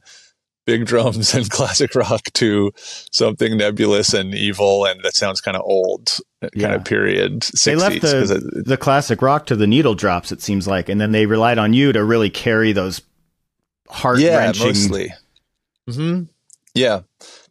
[0.64, 5.62] big drums and classic rock to something nebulous and evil, and that sounds kind of
[5.64, 6.74] old, kind Yeah.
[6.74, 7.40] of period.
[7.40, 10.66] 60s, they left 'cause the, it- the classic rock to the needle drops, it seems
[10.68, 13.00] like, and then they relied on you to really carry those
[13.88, 14.66] heart-wrenching yeah, wrenching.
[14.66, 15.12] mostly.
[15.90, 16.22] Hmm.
[16.74, 17.00] Yeah,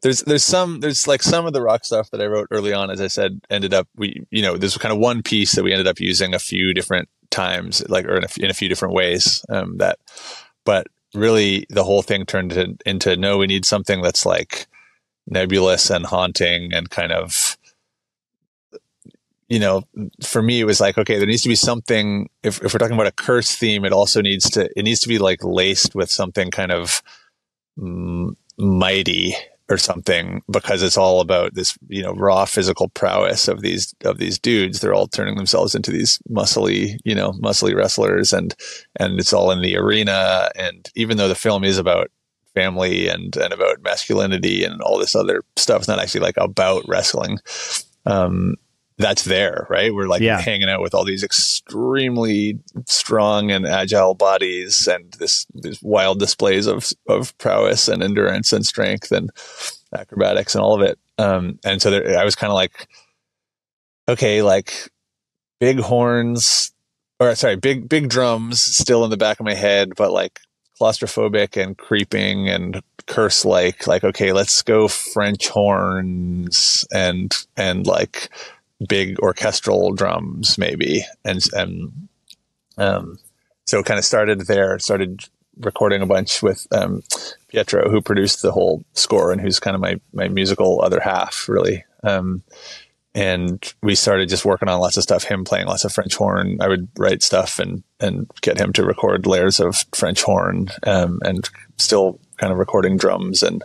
[0.02, 2.90] there's there's some there's like some of the rock stuff that I wrote early on.
[2.90, 5.72] As I said, ended up we you know there's kind of one piece that we
[5.72, 8.68] ended up using a few different times, like or in a, f- in a few
[8.68, 9.46] different ways.
[9.50, 10.00] Um, that,
[10.66, 14.68] but really the whole thing turned in- into no, we need something that's like
[15.28, 17.58] nebulous and haunting and kind of
[19.50, 19.84] you know,
[20.24, 22.30] for me, it was like, okay, there needs to be something.
[22.42, 25.10] If, if we're talking about a curse theme, it also needs to, it needs to
[25.10, 27.04] be like laced with something kind of
[28.58, 29.36] mighty
[29.72, 34.18] or something because it's all about this, you know, raw physical prowess of these, of
[34.18, 34.80] these dudes.
[34.80, 38.54] They're all turning themselves into these muscly, you know, muscly wrestlers and,
[39.00, 40.50] and it's all in the arena.
[40.56, 42.12] And even though the film is about
[42.54, 46.84] family and, and about masculinity and all this other stuff, it's not actually like about
[46.88, 47.40] wrestling.
[48.06, 48.56] Um,
[49.02, 49.94] that's there, right?
[49.94, 50.42] We're like Yeah.
[50.42, 56.68] hanging out with all these extremely strong and agile bodies and this these wild displays
[56.68, 59.32] of of prowess and endurance and strength and
[59.96, 61.00] acrobatics and all of it.
[61.18, 62.88] Um, and so there, I was kind of like,
[64.10, 64.90] okay, like
[65.60, 66.72] big horns,
[67.20, 70.40] or sorry, big big drums still in the back of my head, but like
[70.80, 78.30] claustrophobic and creeping and curse like like okay let's go french horns and and like
[78.88, 81.04] big orchestral drums maybe.
[81.24, 82.08] And and
[82.78, 83.18] um
[83.66, 85.26] so it kind of started there started
[85.60, 87.02] recording a bunch with um
[87.50, 91.48] pietro who produced the whole score and who's kind of my my musical other half
[91.48, 91.86] really.
[92.04, 92.44] Um
[93.14, 96.58] and we started just working on lots of stuff him playing lots of french horn.
[96.62, 101.20] I would write stuff and and get him to record layers of french horn um
[101.24, 103.64] and still kind of recording drums and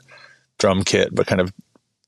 [0.58, 1.52] drum kit but kind of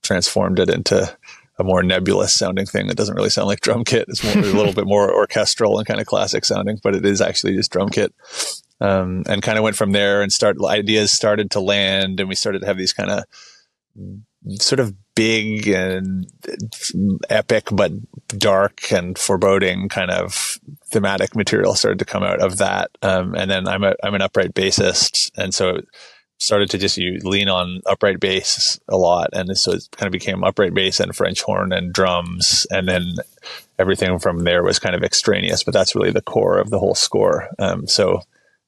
[0.02, 1.16] transformed it into
[1.58, 4.06] a more nebulous sounding thing that doesn't really sound like drum kit.
[4.08, 7.20] It's more, a little bit more orchestral and kind of classic sounding, but it is
[7.20, 8.14] actually just drum kit.
[8.80, 12.36] Um, and kind of went from there and start ideas started to land and we
[12.36, 13.24] started to have these kind of
[14.60, 16.30] sort of big and
[17.28, 17.90] epic, but
[18.38, 22.90] dark and foreboding kind of thematic material started to come out of that.
[23.02, 25.32] Um, and then I'm a, I'm an upright bassist.
[25.36, 25.80] And so
[26.38, 29.30] started to just use, lean on upright bass a lot.
[29.32, 32.66] And so it kind of became upright bass and French horn and drums.
[32.70, 33.14] And then
[33.78, 36.94] everything from there was kind of extraneous, but that's really the core of the whole
[36.94, 37.48] score.
[37.58, 38.22] Um, so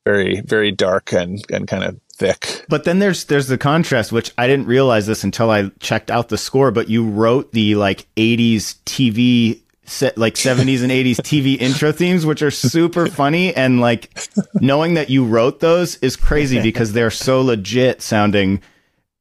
[0.04, 2.64] very, very dark and, and kind of thick.
[2.68, 6.28] But then there's there's the contrast, which I didn't realize this until I checked out
[6.28, 6.70] the score.
[6.70, 12.24] But you wrote the like '80s TV set, like '70s and '80s TV intro themes,
[12.24, 13.54] which are super funny.
[13.54, 14.10] And like
[14.54, 18.62] knowing that you wrote those is crazy because they're so legit sounding.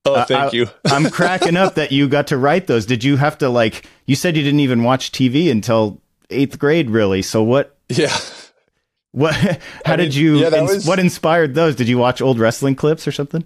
[0.06, 0.68] Oh, Uh, thank I- you.
[0.86, 2.86] I'm cracking up that you got to write those.
[2.86, 3.86] Did you have to like?
[4.06, 7.22] You said you didn't even watch TV until eighth grade, really.
[7.22, 7.76] So what?
[7.90, 8.16] Yeah.
[9.12, 9.34] What?
[9.86, 10.38] How I did mean, you?
[10.38, 11.76] yeah, that ins- was- what inspired those?
[11.76, 13.44] Did you watch old wrestling clips or something?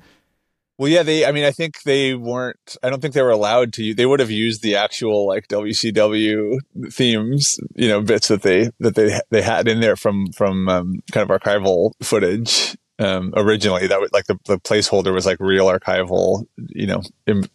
[0.78, 3.74] Well, yeah, they, I mean, I think they weren't, I don't think they were allowed
[3.74, 6.58] to, they would have used the actual like WCW
[6.92, 10.96] themes, you know, bits that they, that they, they had in there from, from, um,
[11.12, 12.76] kind of archival footage.
[13.00, 17.50] Um, originally that was like the, the placeholder was like real archival, you know, im-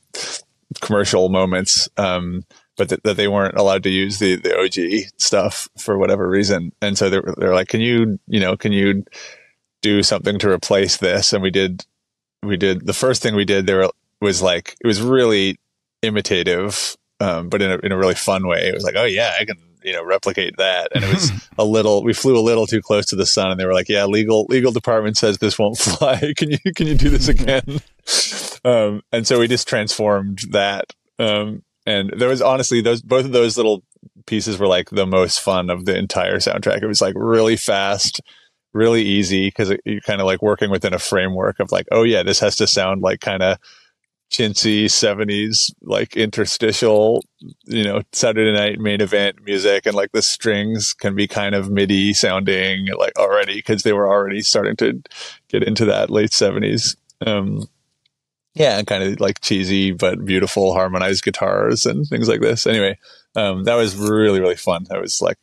[0.81, 1.89] commercial moments.
[1.97, 2.45] Um,
[2.77, 6.71] but that, that they weren't allowed to use the, the OG stuff for whatever reason.
[6.81, 9.05] And so they're, they're like, can you, you know, can you
[9.83, 11.33] do something to replace this?
[11.33, 11.85] And we did,
[12.43, 13.89] we did the first thing we did there
[14.21, 15.59] was like it was really
[16.03, 18.69] imitative um, but in a, in a really fun way.
[18.69, 20.91] It was like oh yeah i can you know replicate that.
[20.95, 23.61] And it was a little we flew a little too close to the sun and
[23.61, 26.33] they were like yeah legal legal department says this won't fly.
[26.37, 27.81] Can you can you do this again?
[28.65, 33.33] Um, and so we just transformed that um, and there was honestly those both of
[33.33, 33.83] those little
[34.27, 36.83] pieces were like the most fun of the entire soundtrack.
[36.83, 38.21] It was like really fast
[38.73, 42.23] really easy because you're kind of like working within a framework of like, oh yeah,
[42.23, 43.59] this has to sound like kind of
[44.31, 47.25] chintzy 70s, like interstitial,
[47.65, 49.87] you know, Saturday night main event music.
[49.87, 54.09] And like the strings can be kind of MIDI sounding like already because they were
[54.09, 55.03] already starting to
[55.49, 56.97] get into that late 70s.
[57.27, 57.69] Um,
[58.55, 62.67] yeah, and kind of like cheesy but beautiful harmonized guitars and things like this.
[62.67, 62.99] Anyway,
[63.37, 64.85] um, that was really really fun.
[64.89, 65.39] That was like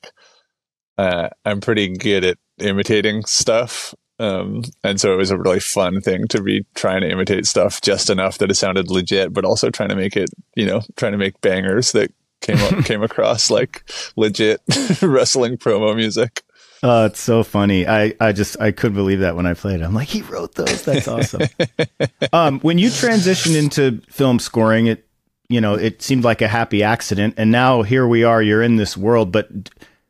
[0.97, 3.93] uh, I'm pretty good at imitating stuff.
[4.18, 7.82] Um, and so it was a really fun thing to be trying to imitate stuff
[7.82, 11.12] just enough that it sounded legit, but also trying to make it, you know, trying
[11.12, 13.84] to make bangers that came up, came across like
[14.16, 14.62] legit
[15.01, 16.43] wrestling promo music.
[16.84, 17.88] Oh, it's so funny.
[17.88, 19.82] I, I just I couldn't believe that when I played.
[19.82, 19.84] It.
[19.84, 20.84] I'm like, he wrote those.
[20.84, 21.47] That's awesome.
[22.34, 25.08] um, when you transitioned into film scoring, it
[25.49, 28.41] you know it seemed like a happy accident, and now here we are.
[28.41, 29.49] You're in this world, but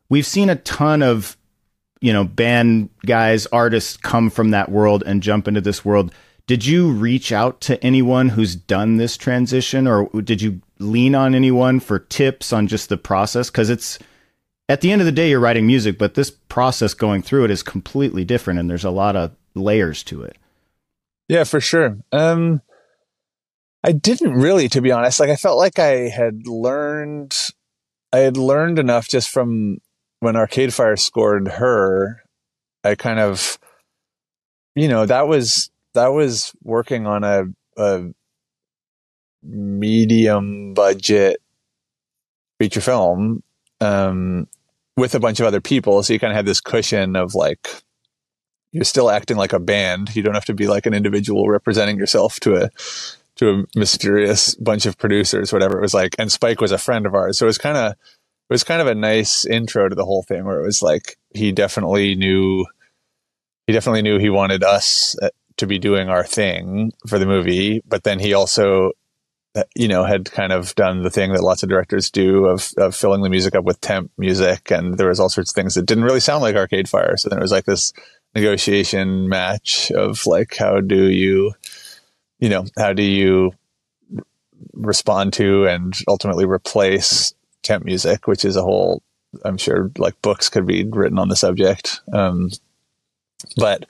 [0.10, 1.38] we've seen a ton of
[2.02, 6.14] you know band guys, artists come from that world and jump into this world.
[6.48, 11.34] Did you reach out to anyone who's done this transition, or did you lean on
[11.34, 13.50] anyone for tips on just the process?
[13.50, 13.98] Because it's
[14.68, 17.52] at the end of the day, you're writing music, but this process going through it
[17.52, 20.38] is completely different, and there's a lot of layers to it.
[21.28, 21.98] Yeah, for sure.
[22.12, 22.62] Um,
[23.84, 25.20] I didn't really, to be honest.
[25.20, 27.36] Like, I felt like I had learned,
[28.12, 29.78] I had learned enough just from
[30.20, 32.22] when Arcade Fire scored her.
[32.84, 33.58] I kind of,
[34.76, 37.46] you know, that was that was working on a,
[37.78, 38.04] a
[39.42, 41.42] medium budget
[42.60, 43.42] feature film
[43.82, 44.48] um,
[44.98, 46.04] with a bunch of other people.
[46.04, 47.68] So you kind of had this cushion of like,
[48.72, 50.16] you're still acting like a band.
[50.16, 52.70] You don't have to be like an individual representing yourself to a,
[53.38, 56.16] to a mysterious bunch of producers, whatever it was like.
[56.20, 57.40] And Spike was a friend of ours.
[57.40, 57.94] So it was kind of,
[58.50, 61.18] it was kind of a nice intro to the whole thing where it was like,
[61.34, 62.66] he definitely knew,
[63.68, 67.82] he definitely knew he wanted us uh, to be doing our thing for the movie.
[67.88, 68.92] But then he also
[69.76, 72.96] you know, had kind of done the thing that lots of directors do of, of
[72.96, 74.72] filling the music up with temp music.
[74.72, 77.18] And there was all sorts of things that didn't really sound like Arcade Fire.
[77.18, 77.94] So then it was like this
[78.34, 81.54] negotiation match of like, how do you,
[82.40, 83.54] you know, how do you
[84.74, 87.34] respond to and ultimately replace
[87.66, 89.04] temp music, which is a whole,
[89.44, 92.02] I'm sure like books could be written on the subject.
[92.14, 92.52] Um,
[93.58, 93.86] but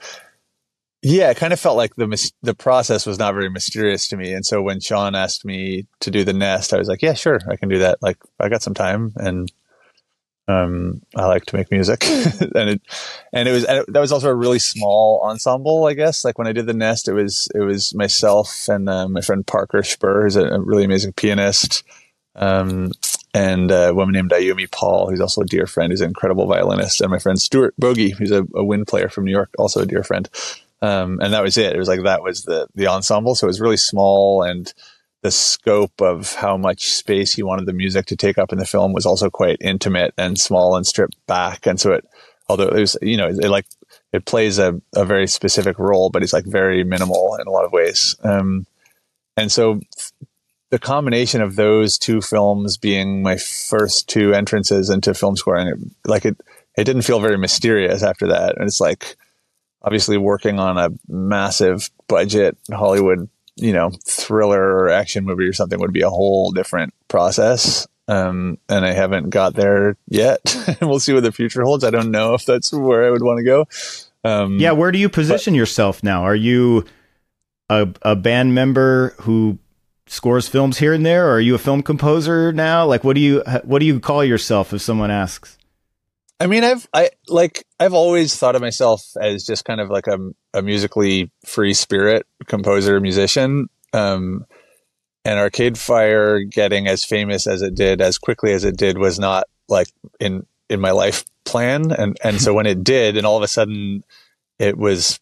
[1.02, 4.32] yeah, it kind of felt like the the process was not very mysterious to me.
[4.32, 7.38] And so when Sean asked me to do the nest, I was like, yeah, sure,
[7.48, 8.02] I can do that.
[8.02, 9.52] Like I got some time and
[10.48, 12.04] um, I like to make music
[12.54, 12.82] and it,
[13.32, 16.24] and it was, and it, that was also a really small ensemble, I guess.
[16.24, 19.46] Like when I did the nest, it was, it was myself and uh, my friend
[19.46, 21.82] Parker Shper, who's a, a really amazing pianist.
[22.36, 22.92] Um,
[23.36, 27.02] and a woman named Ayumi Paul, who's also a dear friend, who's an incredible violinist,
[27.02, 29.86] and my friend Stuart Bogie, who's a, a wind player from New York, also a
[29.86, 30.26] dear friend.
[30.80, 31.74] Um, and that was it.
[31.74, 33.34] It was like that was the the ensemble.
[33.34, 34.72] So it was really small, and
[35.20, 38.64] the scope of how much space he wanted the music to take up in the
[38.64, 41.66] film was also quite intimate and small and stripped back.
[41.66, 42.06] And so it,
[42.48, 43.66] although it was, you know, it like
[44.14, 47.66] it plays a, a very specific role, but it's like very minimal in a lot
[47.66, 48.16] of ways.
[48.24, 48.66] Um,
[49.36, 49.80] and so
[50.70, 55.78] the combination of those two films being my first two entrances into film scoring, it,
[56.08, 56.40] like it,
[56.76, 58.56] it didn't feel very mysterious after that.
[58.56, 59.16] And it's like,
[59.86, 65.78] obviously working on a massive budget Hollywood, you know, thriller or action movie or something
[65.78, 67.86] would be a whole different process.
[68.08, 70.40] Um, and I haven't got there yet.
[70.82, 71.84] we'll see what the future holds.
[71.84, 73.66] I don't know if that's where I would want to go.
[74.24, 76.22] Um, yeah, where do you position but, yourself now?
[76.24, 76.84] Are you
[77.70, 79.58] a, a band member who
[80.06, 82.86] scores films here and there, or are you a film composer now?
[82.86, 85.58] Like, what do you what do you call yourself if someone asks?
[86.38, 90.06] I mean, I've I like I've always thought of myself as just kind of like
[90.06, 90.18] a,
[90.52, 93.68] a musically free spirit composer musician.
[93.92, 94.46] Um,
[95.24, 99.18] and Arcade Fire getting as famous as it did as quickly as it did was
[99.18, 99.88] not like
[100.20, 101.90] in in my life plan.
[101.90, 104.04] And and so when it did, and all of a sudden
[104.58, 105.18] it was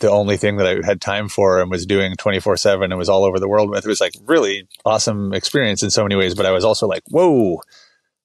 [0.00, 3.08] the only thing that I had time for and was doing 24 seven and was
[3.08, 3.84] all over the world with.
[3.84, 6.34] It was like really awesome experience in so many ways.
[6.34, 7.60] But I was also like, whoa,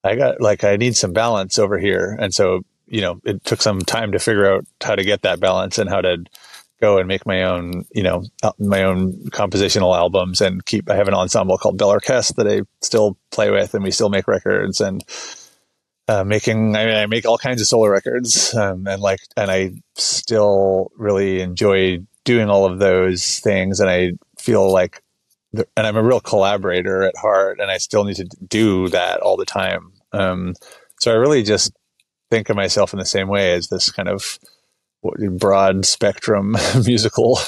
[0.03, 3.61] I got like I need some balance over here, and so you know it took
[3.61, 6.23] some time to figure out how to get that balance and how to
[6.81, 10.89] go and make my own you know uh, my own compositional albums and keep.
[10.89, 14.09] I have an ensemble called Bell Orchestre that I still play with, and we still
[14.09, 15.03] make records and.
[16.09, 19.51] Uh, making, I mean, I make all kinds of solo records, um, and like, and
[19.51, 23.79] I still really enjoy doing all of those things.
[23.79, 25.03] And I feel like
[25.53, 29.37] and I'm a real collaborator at heart, and I still need to do that all
[29.37, 29.93] the time.
[30.11, 30.55] Um,
[30.99, 31.71] so I really just
[32.29, 34.39] think of myself in the same way as this kind of
[35.37, 36.51] broad spectrum
[36.85, 37.39] musical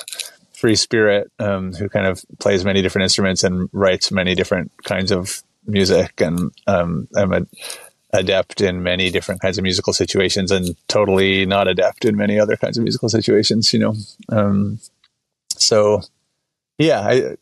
[0.53, 5.11] free spirit um, who kind of plays many different instruments and writes many different kinds
[5.11, 6.21] of music.
[6.21, 7.41] And um, I'm a
[8.13, 12.57] adept in many different kinds of musical situations and totally not adept in many other
[12.57, 13.95] kinds of musical situations, you know.
[14.29, 14.79] Um,
[15.55, 16.01] so
[16.77, 17.37] yeah, I, it,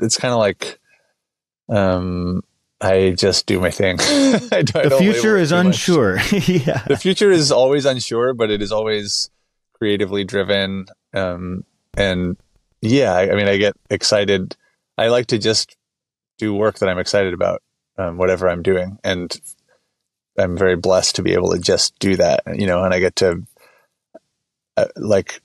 [0.00, 0.78] it's kind of like,
[1.68, 2.42] um,
[2.80, 3.98] I just do my thing.
[3.98, 6.16] The future is unsure.
[6.32, 6.82] yeah.
[6.86, 9.30] The future is always unsure, but it is always
[9.74, 10.86] creatively driven.
[11.12, 11.64] Um,
[11.96, 12.36] and
[12.80, 14.56] yeah, I, I, mean, I get excited.
[14.98, 15.76] I like to just
[16.38, 17.62] do work that I'm excited about,
[17.96, 18.98] um, whatever I'm doing.
[19.02, 19.34] And
[20.38, 23.16] I'm very blessed to be able to just do that, you know, and I get
[23.16, 23.42] to,
[24.76, 25.40] uh, like,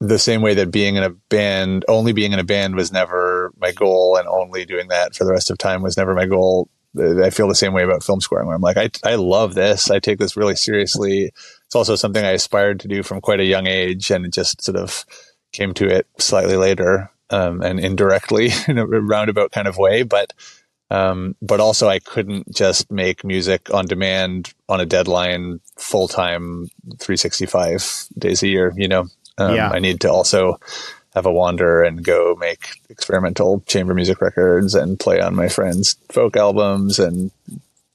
[0.00, 3.52] the same way that being in a band, only being in a band was never
[3.58, 6.68] my goal, and only doing that for the rest of time was never my goal.
[6.98, 9.90] I feel the same way about film scoring, where I'm like, I, I love this.
[9.90, 11.32] I take this really seriously.
[11.66, 14.76] It's also something I aspired to do from quite a young age, and just sort
[14.76, 15.04] of
[15.52, 20.02] came to it slightly later um, and indirectly in a roundabout kind of way.
[20.02, 20.32] But
[20.90, 26.68] um, but also, I couldn't just make music on demand on a deadline, full time,
[26.98, 28.72] 365 days a year.
[28.76, 29.06] You know,
[29.38, 29.70] um, yeah.
[29.70, 30.60] I need to also
[31.14, 35.96] have a wander and go make experimental chamber music records and play on my friends'
[36.10, 37.32] folk albums and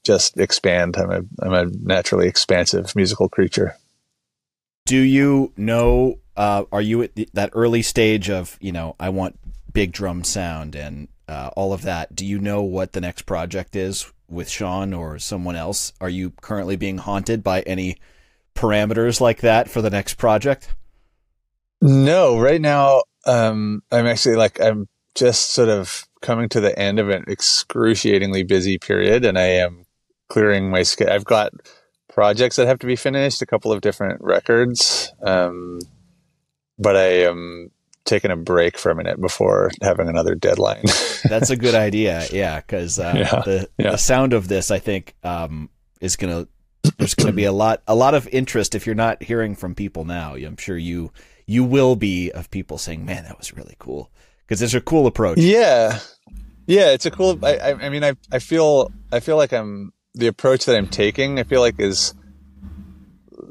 [0.04, 0.98] just expand.
[0.98, 3.78] I'm a I'm a naturally expansive musical creature.
[4.86, 6.18] Do you know?
[6.36, 9.40] Uh, are you at the, that early stage of you know I want
[9.72, 12.14] big drum sound and uh, all of that?
[12.14, 15.94] Do you know what the next project is with Sean or someone else?
[16.02, 17.98] Are you currently being haunted by any
[18.54, 20.76] parameters like that for the next project?
[21.82, 27.00] No, right now, um, I'm actually like, I'm just sort of coming to the end
[27.00, 29.86] of an excruciatingly busy period and I am
[30.30, 31.14] clearing my schedule.
[31.14, 31.54] I've got
[32.10, 35.14] projects that have to be finished, a couple of different records.
[35.24, 35.80] Um,
[36.78, 37.72] but I am
[38.06, 40.84] taking a break for a minute before having another deadline.
[41.30, 42.26] That's a good idea.
[42.32, 42.62] Yeah.
[42.62, 43.92] Cause, uh, yeah, the, yeah.
[43.92, 46.50] the sound of this, I think, um, is going to,
[46.98, 49.76] there's going to be a lot, a lot of interest if you're not hearing from
[49.76, 50.36] people now.
[50.36, 51.12] I'm sure you,
[51.52, 54.10] you will be of people saying, "Man, that was really cool,"
[54.48, 55.38] because it's a cool approach.
[55.38, 56.00] Yeah,
[56.66, 57.38] yeah, it's a cool.
[57.44, 61.40] I, I mean, I, I feel, I feel like I'm the approach that I'm taking.
[61.40, 62.14] I feel like is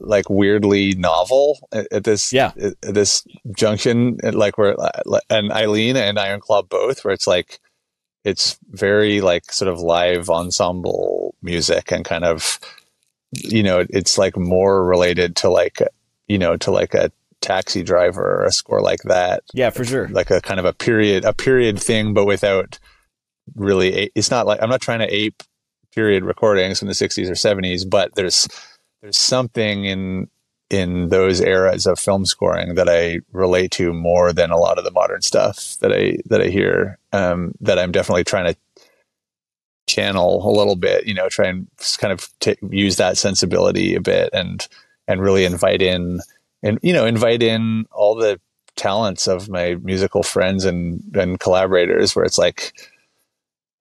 [0.00, 3.26] like weirdly novel at, at this, yeah, at, at this
[3.56, 4.76] junction, like where
[5.28, 7.60] and Eileen and Iron Claw both, where it's like
[8.24, 12.58] it's very like sort of live ensemble music and kind of
[13.32, 15.78] you know it's like more related to like
[16.26, 19.42] you know to like a taxi driver or a score like that.
[19.54, 20.08] Yeah, for sure.
[20.08, 22.78] Like a kind of a period, a period thing, but without
[23.54, 25.42] really, it's not like, I'm not trying to ape
[25.92, 28.46] period recordings from the 60s or 70s, but there's,
[29.02, 30.28] there's something in,
[30.70, 34.84] in those eras of film scoring that I relate to more than a lot of
[34.84, 38.60] the modern stuff that I, that I hear, um, that I'm definitely trying to
[39.86, 41.66] channel a little bit, you know, try and
[41.98, 44.66] kind of t- use that sensibility a bit and,
[45.08, 46.20] and really invite in,
[46.62, 48.40] and you know invite in all the
[48.76, 52.89] talents of my musical friends and and collaborators where it's like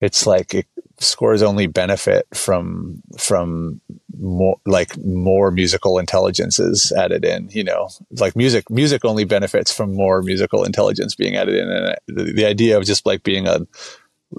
[0.02, 0.68] it's like it,
[1.02, 3.80] scores only benefit from from
[4.18, 7.88] more like more musical intelligences added in you know
[8.20, 12.45] like music music only benefits from more musical intelligence being added in and the, the
[12.45, 13.60] idea of just like being a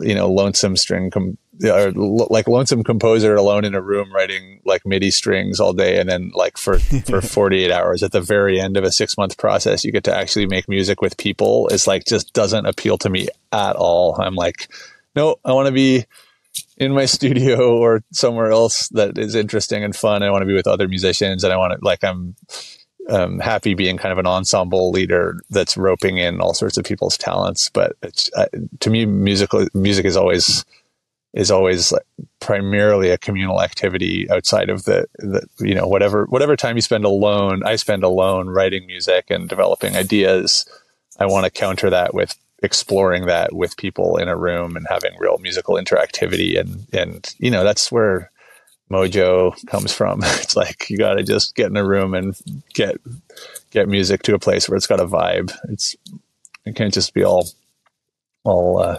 [0.00, 4.86] you know lonesome string com- or like lonesome composer alone in a room writing like
[4.86, 8.76] MIDI strings all day, and then like for for 48 hours at the very end
[8.76, 11.68] of a six month process, you get to actually make music with people.
[11.68, 14.20] It's like just doesn't appeal to me at all.
[14.20, 14.70] I'm like,
[15.14, 16.04] no, I want to be
[16.76, 20.22] in my studio or somewhere else that is interesting and fun.
[20.22, 22.36] I want to be with other musicians, and I want to like I'm
[23.08, 27.18] um, happy being kind of an ensemble leader that's roping in all sorts of people's
[27.18, 27.70] talents.
[27.70, 28.46] But it's uh,
[28.80, 30.64] to me, musical music is always
[31.32, 32.02] is always like
[32.40, 37.04] primarily a communal activity outside of the, the you know whatever whatever time you spend
[37.04, 40.66] alone i spend alone writing music and developing ideas
[41.18, 45.12] i want to counter that with exploring that with people in a room and having
[45.18, 48.30] real musical interactivity and and you know that's where
[48.90, 52.36] mojo comes from it's like you got to just get in a room and
[52.74, 52.96] get
[53.70, 55.96] get music to a place where it's got a vibe it's
[56.64, 57.48] it can't just be all
[58.44, 58.98] all uh,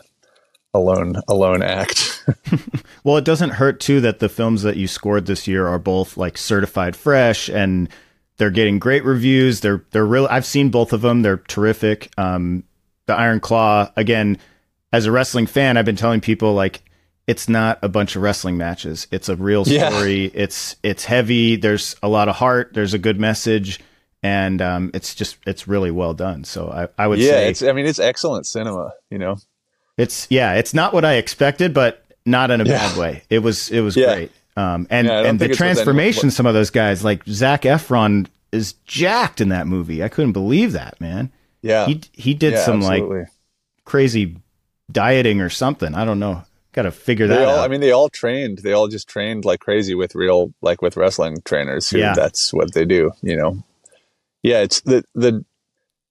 [0.73, 2.23] alone alone act.
[3.03, 6.17] well, it doesn't hurt too that the films that you scored this year are both
[6.17, 7.89] like certified fresh and
[8.37, 9.59] they're getting great reviews.
[9.59, 10.27] They're they're real.
[10.29, 11.21] I've seen both of them.
[11.21, 12.11] They're terrific.
[12.17, 12.63] Um,
[13.11, 14.37] the Iron Claw again.
[14.93, 16.81] As a wrestling fan, I've been telling people like
[17.27, 19.07] it's not a bunch of wrestling matches.
[19.11, 20.23] It's a real story.
[20.23, 20.29] Yeah.
[20.33, 21.55] It's it's heavy.
[21.55, 22.71] There's a lot of heart.
[22.73, 23.79] There's a good message,
[24.21, 26.43] and um, it's just it's really well done.
[26.43, 28.91] So I, I would yeah, say, it's I mean it's excellent cinema.
[29.09, 29.37] You know,
[29.97, 32.77] it's yeah, it's not what I expected, but not in a yeah.
[32.77, 33.23] bad way.
[33.29, 34.13] It was it was yeah.
[34.15, 34.31] great.
[34.57, 39.49] Um, and and the transformation, some of those guys like Zac Efron is jacked in
[39.49, 40.03] that movie.
[40.03, 41.31] I couldn't believe that man.
[41.61, 43.19] Yeah, he he did some absolutely.
[43.19, 43.27] like
[43.85, 44.37] crazy
[44.91, 45.93] dieting or something.
[45.95, 46.43] I don't know.
[46.73, 47.65] got to figure They that all, out.
[47.65, 48.59] I mean, they all trained.
[48.59, 51.89] They all just trained like crazy with real, like with wrestling trainers.
[51.89, 52.13] Who Yeah.
[52.13, 53.11] that's what they do.
[53.21, 53.63] You know.
[54.43, 55.45] Yeah, it's the the.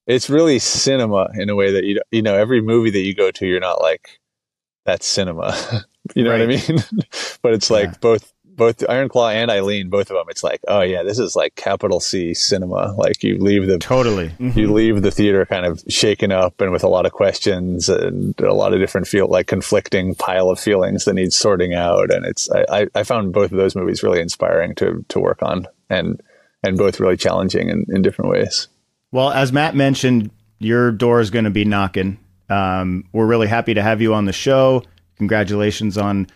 [0.07, 3.31] It's really cinema in a way that you you know every movie that you go
[3.31, 4.19] to, you're not like,
[4.85, 5.55] that's cinema.
[6.17, 6.83] you know what I mean?
[7.43, 7.95] but it's like Yeah.
[8.01, 10.27] both both Iron Claw and Eileen, both of them.
[10.29, 12.95] It's like, oh yeah, this is like capital C cinema.
[12.97, 14.31] Like you leave the totally.
[14.39, 18.39] you leave the theater kind of shaken up and with a lot of questions and
[18.41, 22.25] a lot of different feel like conflicting pile of feelings that needs sorting out and
[22.27, 25.67] it's I, I- I found both of those movies really inspiring to to work on
[25.89, 26.21] and
[26.63, 28.69] and both really challenging in, in different ways
[29.13, 32.19] Well, as Matt mentioned, your door is going to be knocking.
[32.51, 34.83] Um, we're really happy to have you on the show.
[35.19, 36.27] Congratulations on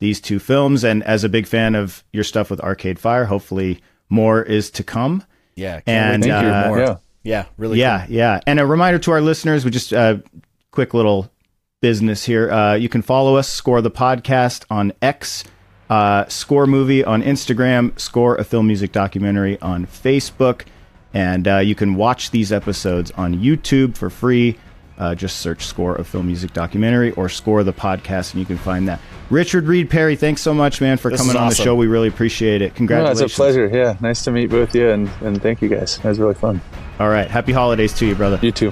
[0.00, 0.84] these two films.
[0.84, 4.84] And as a big fan of your stuff with Arcade Fire, hopefully more is to
[4.84, 5.24] come.
[5.54, 5.80] Yeah.
[5.86, 6.78] And, wait to hear uh, more.
[6.78, 7.46] yeah Yeah.
[7.56, 7.78] Really.
[7.78, 8.40] yeah, yeah.
[8.46, 10.18] And a reminder to our listeners, we just uh,
[10.70, 11.30] quick little
[11.80, 12.50] business here.
[12.50, 15.44] Uh, you can follow us, Score the Podcast on X,
[15.90, 20.62] uh, Score Movie on Instagram, Score a Film Music Documentary on Facebook,
[21.12, 24.56] and uh, you can watch these episodes on YouTube for free.
[24.98, 28.56] Uh, just search Score of Film Music Documentary or Score the Podcast, and you can
[28.56, 29.00] find that.
[29.30, 31.74] Richard Reed Parry, thanks so much, man, for This coming on the show.
[31.74, 32.74] We really appreciate it.
[32.74, 35.68] congratulations no, it's a pleasure yeah nice to meet both you and and thank you
[35.68, 36.60] guys that was really fun
[37.00, 37.28] All right.
[37.28, 38.38] Happy holidays to you, brother.
[38.42, 38.70] you too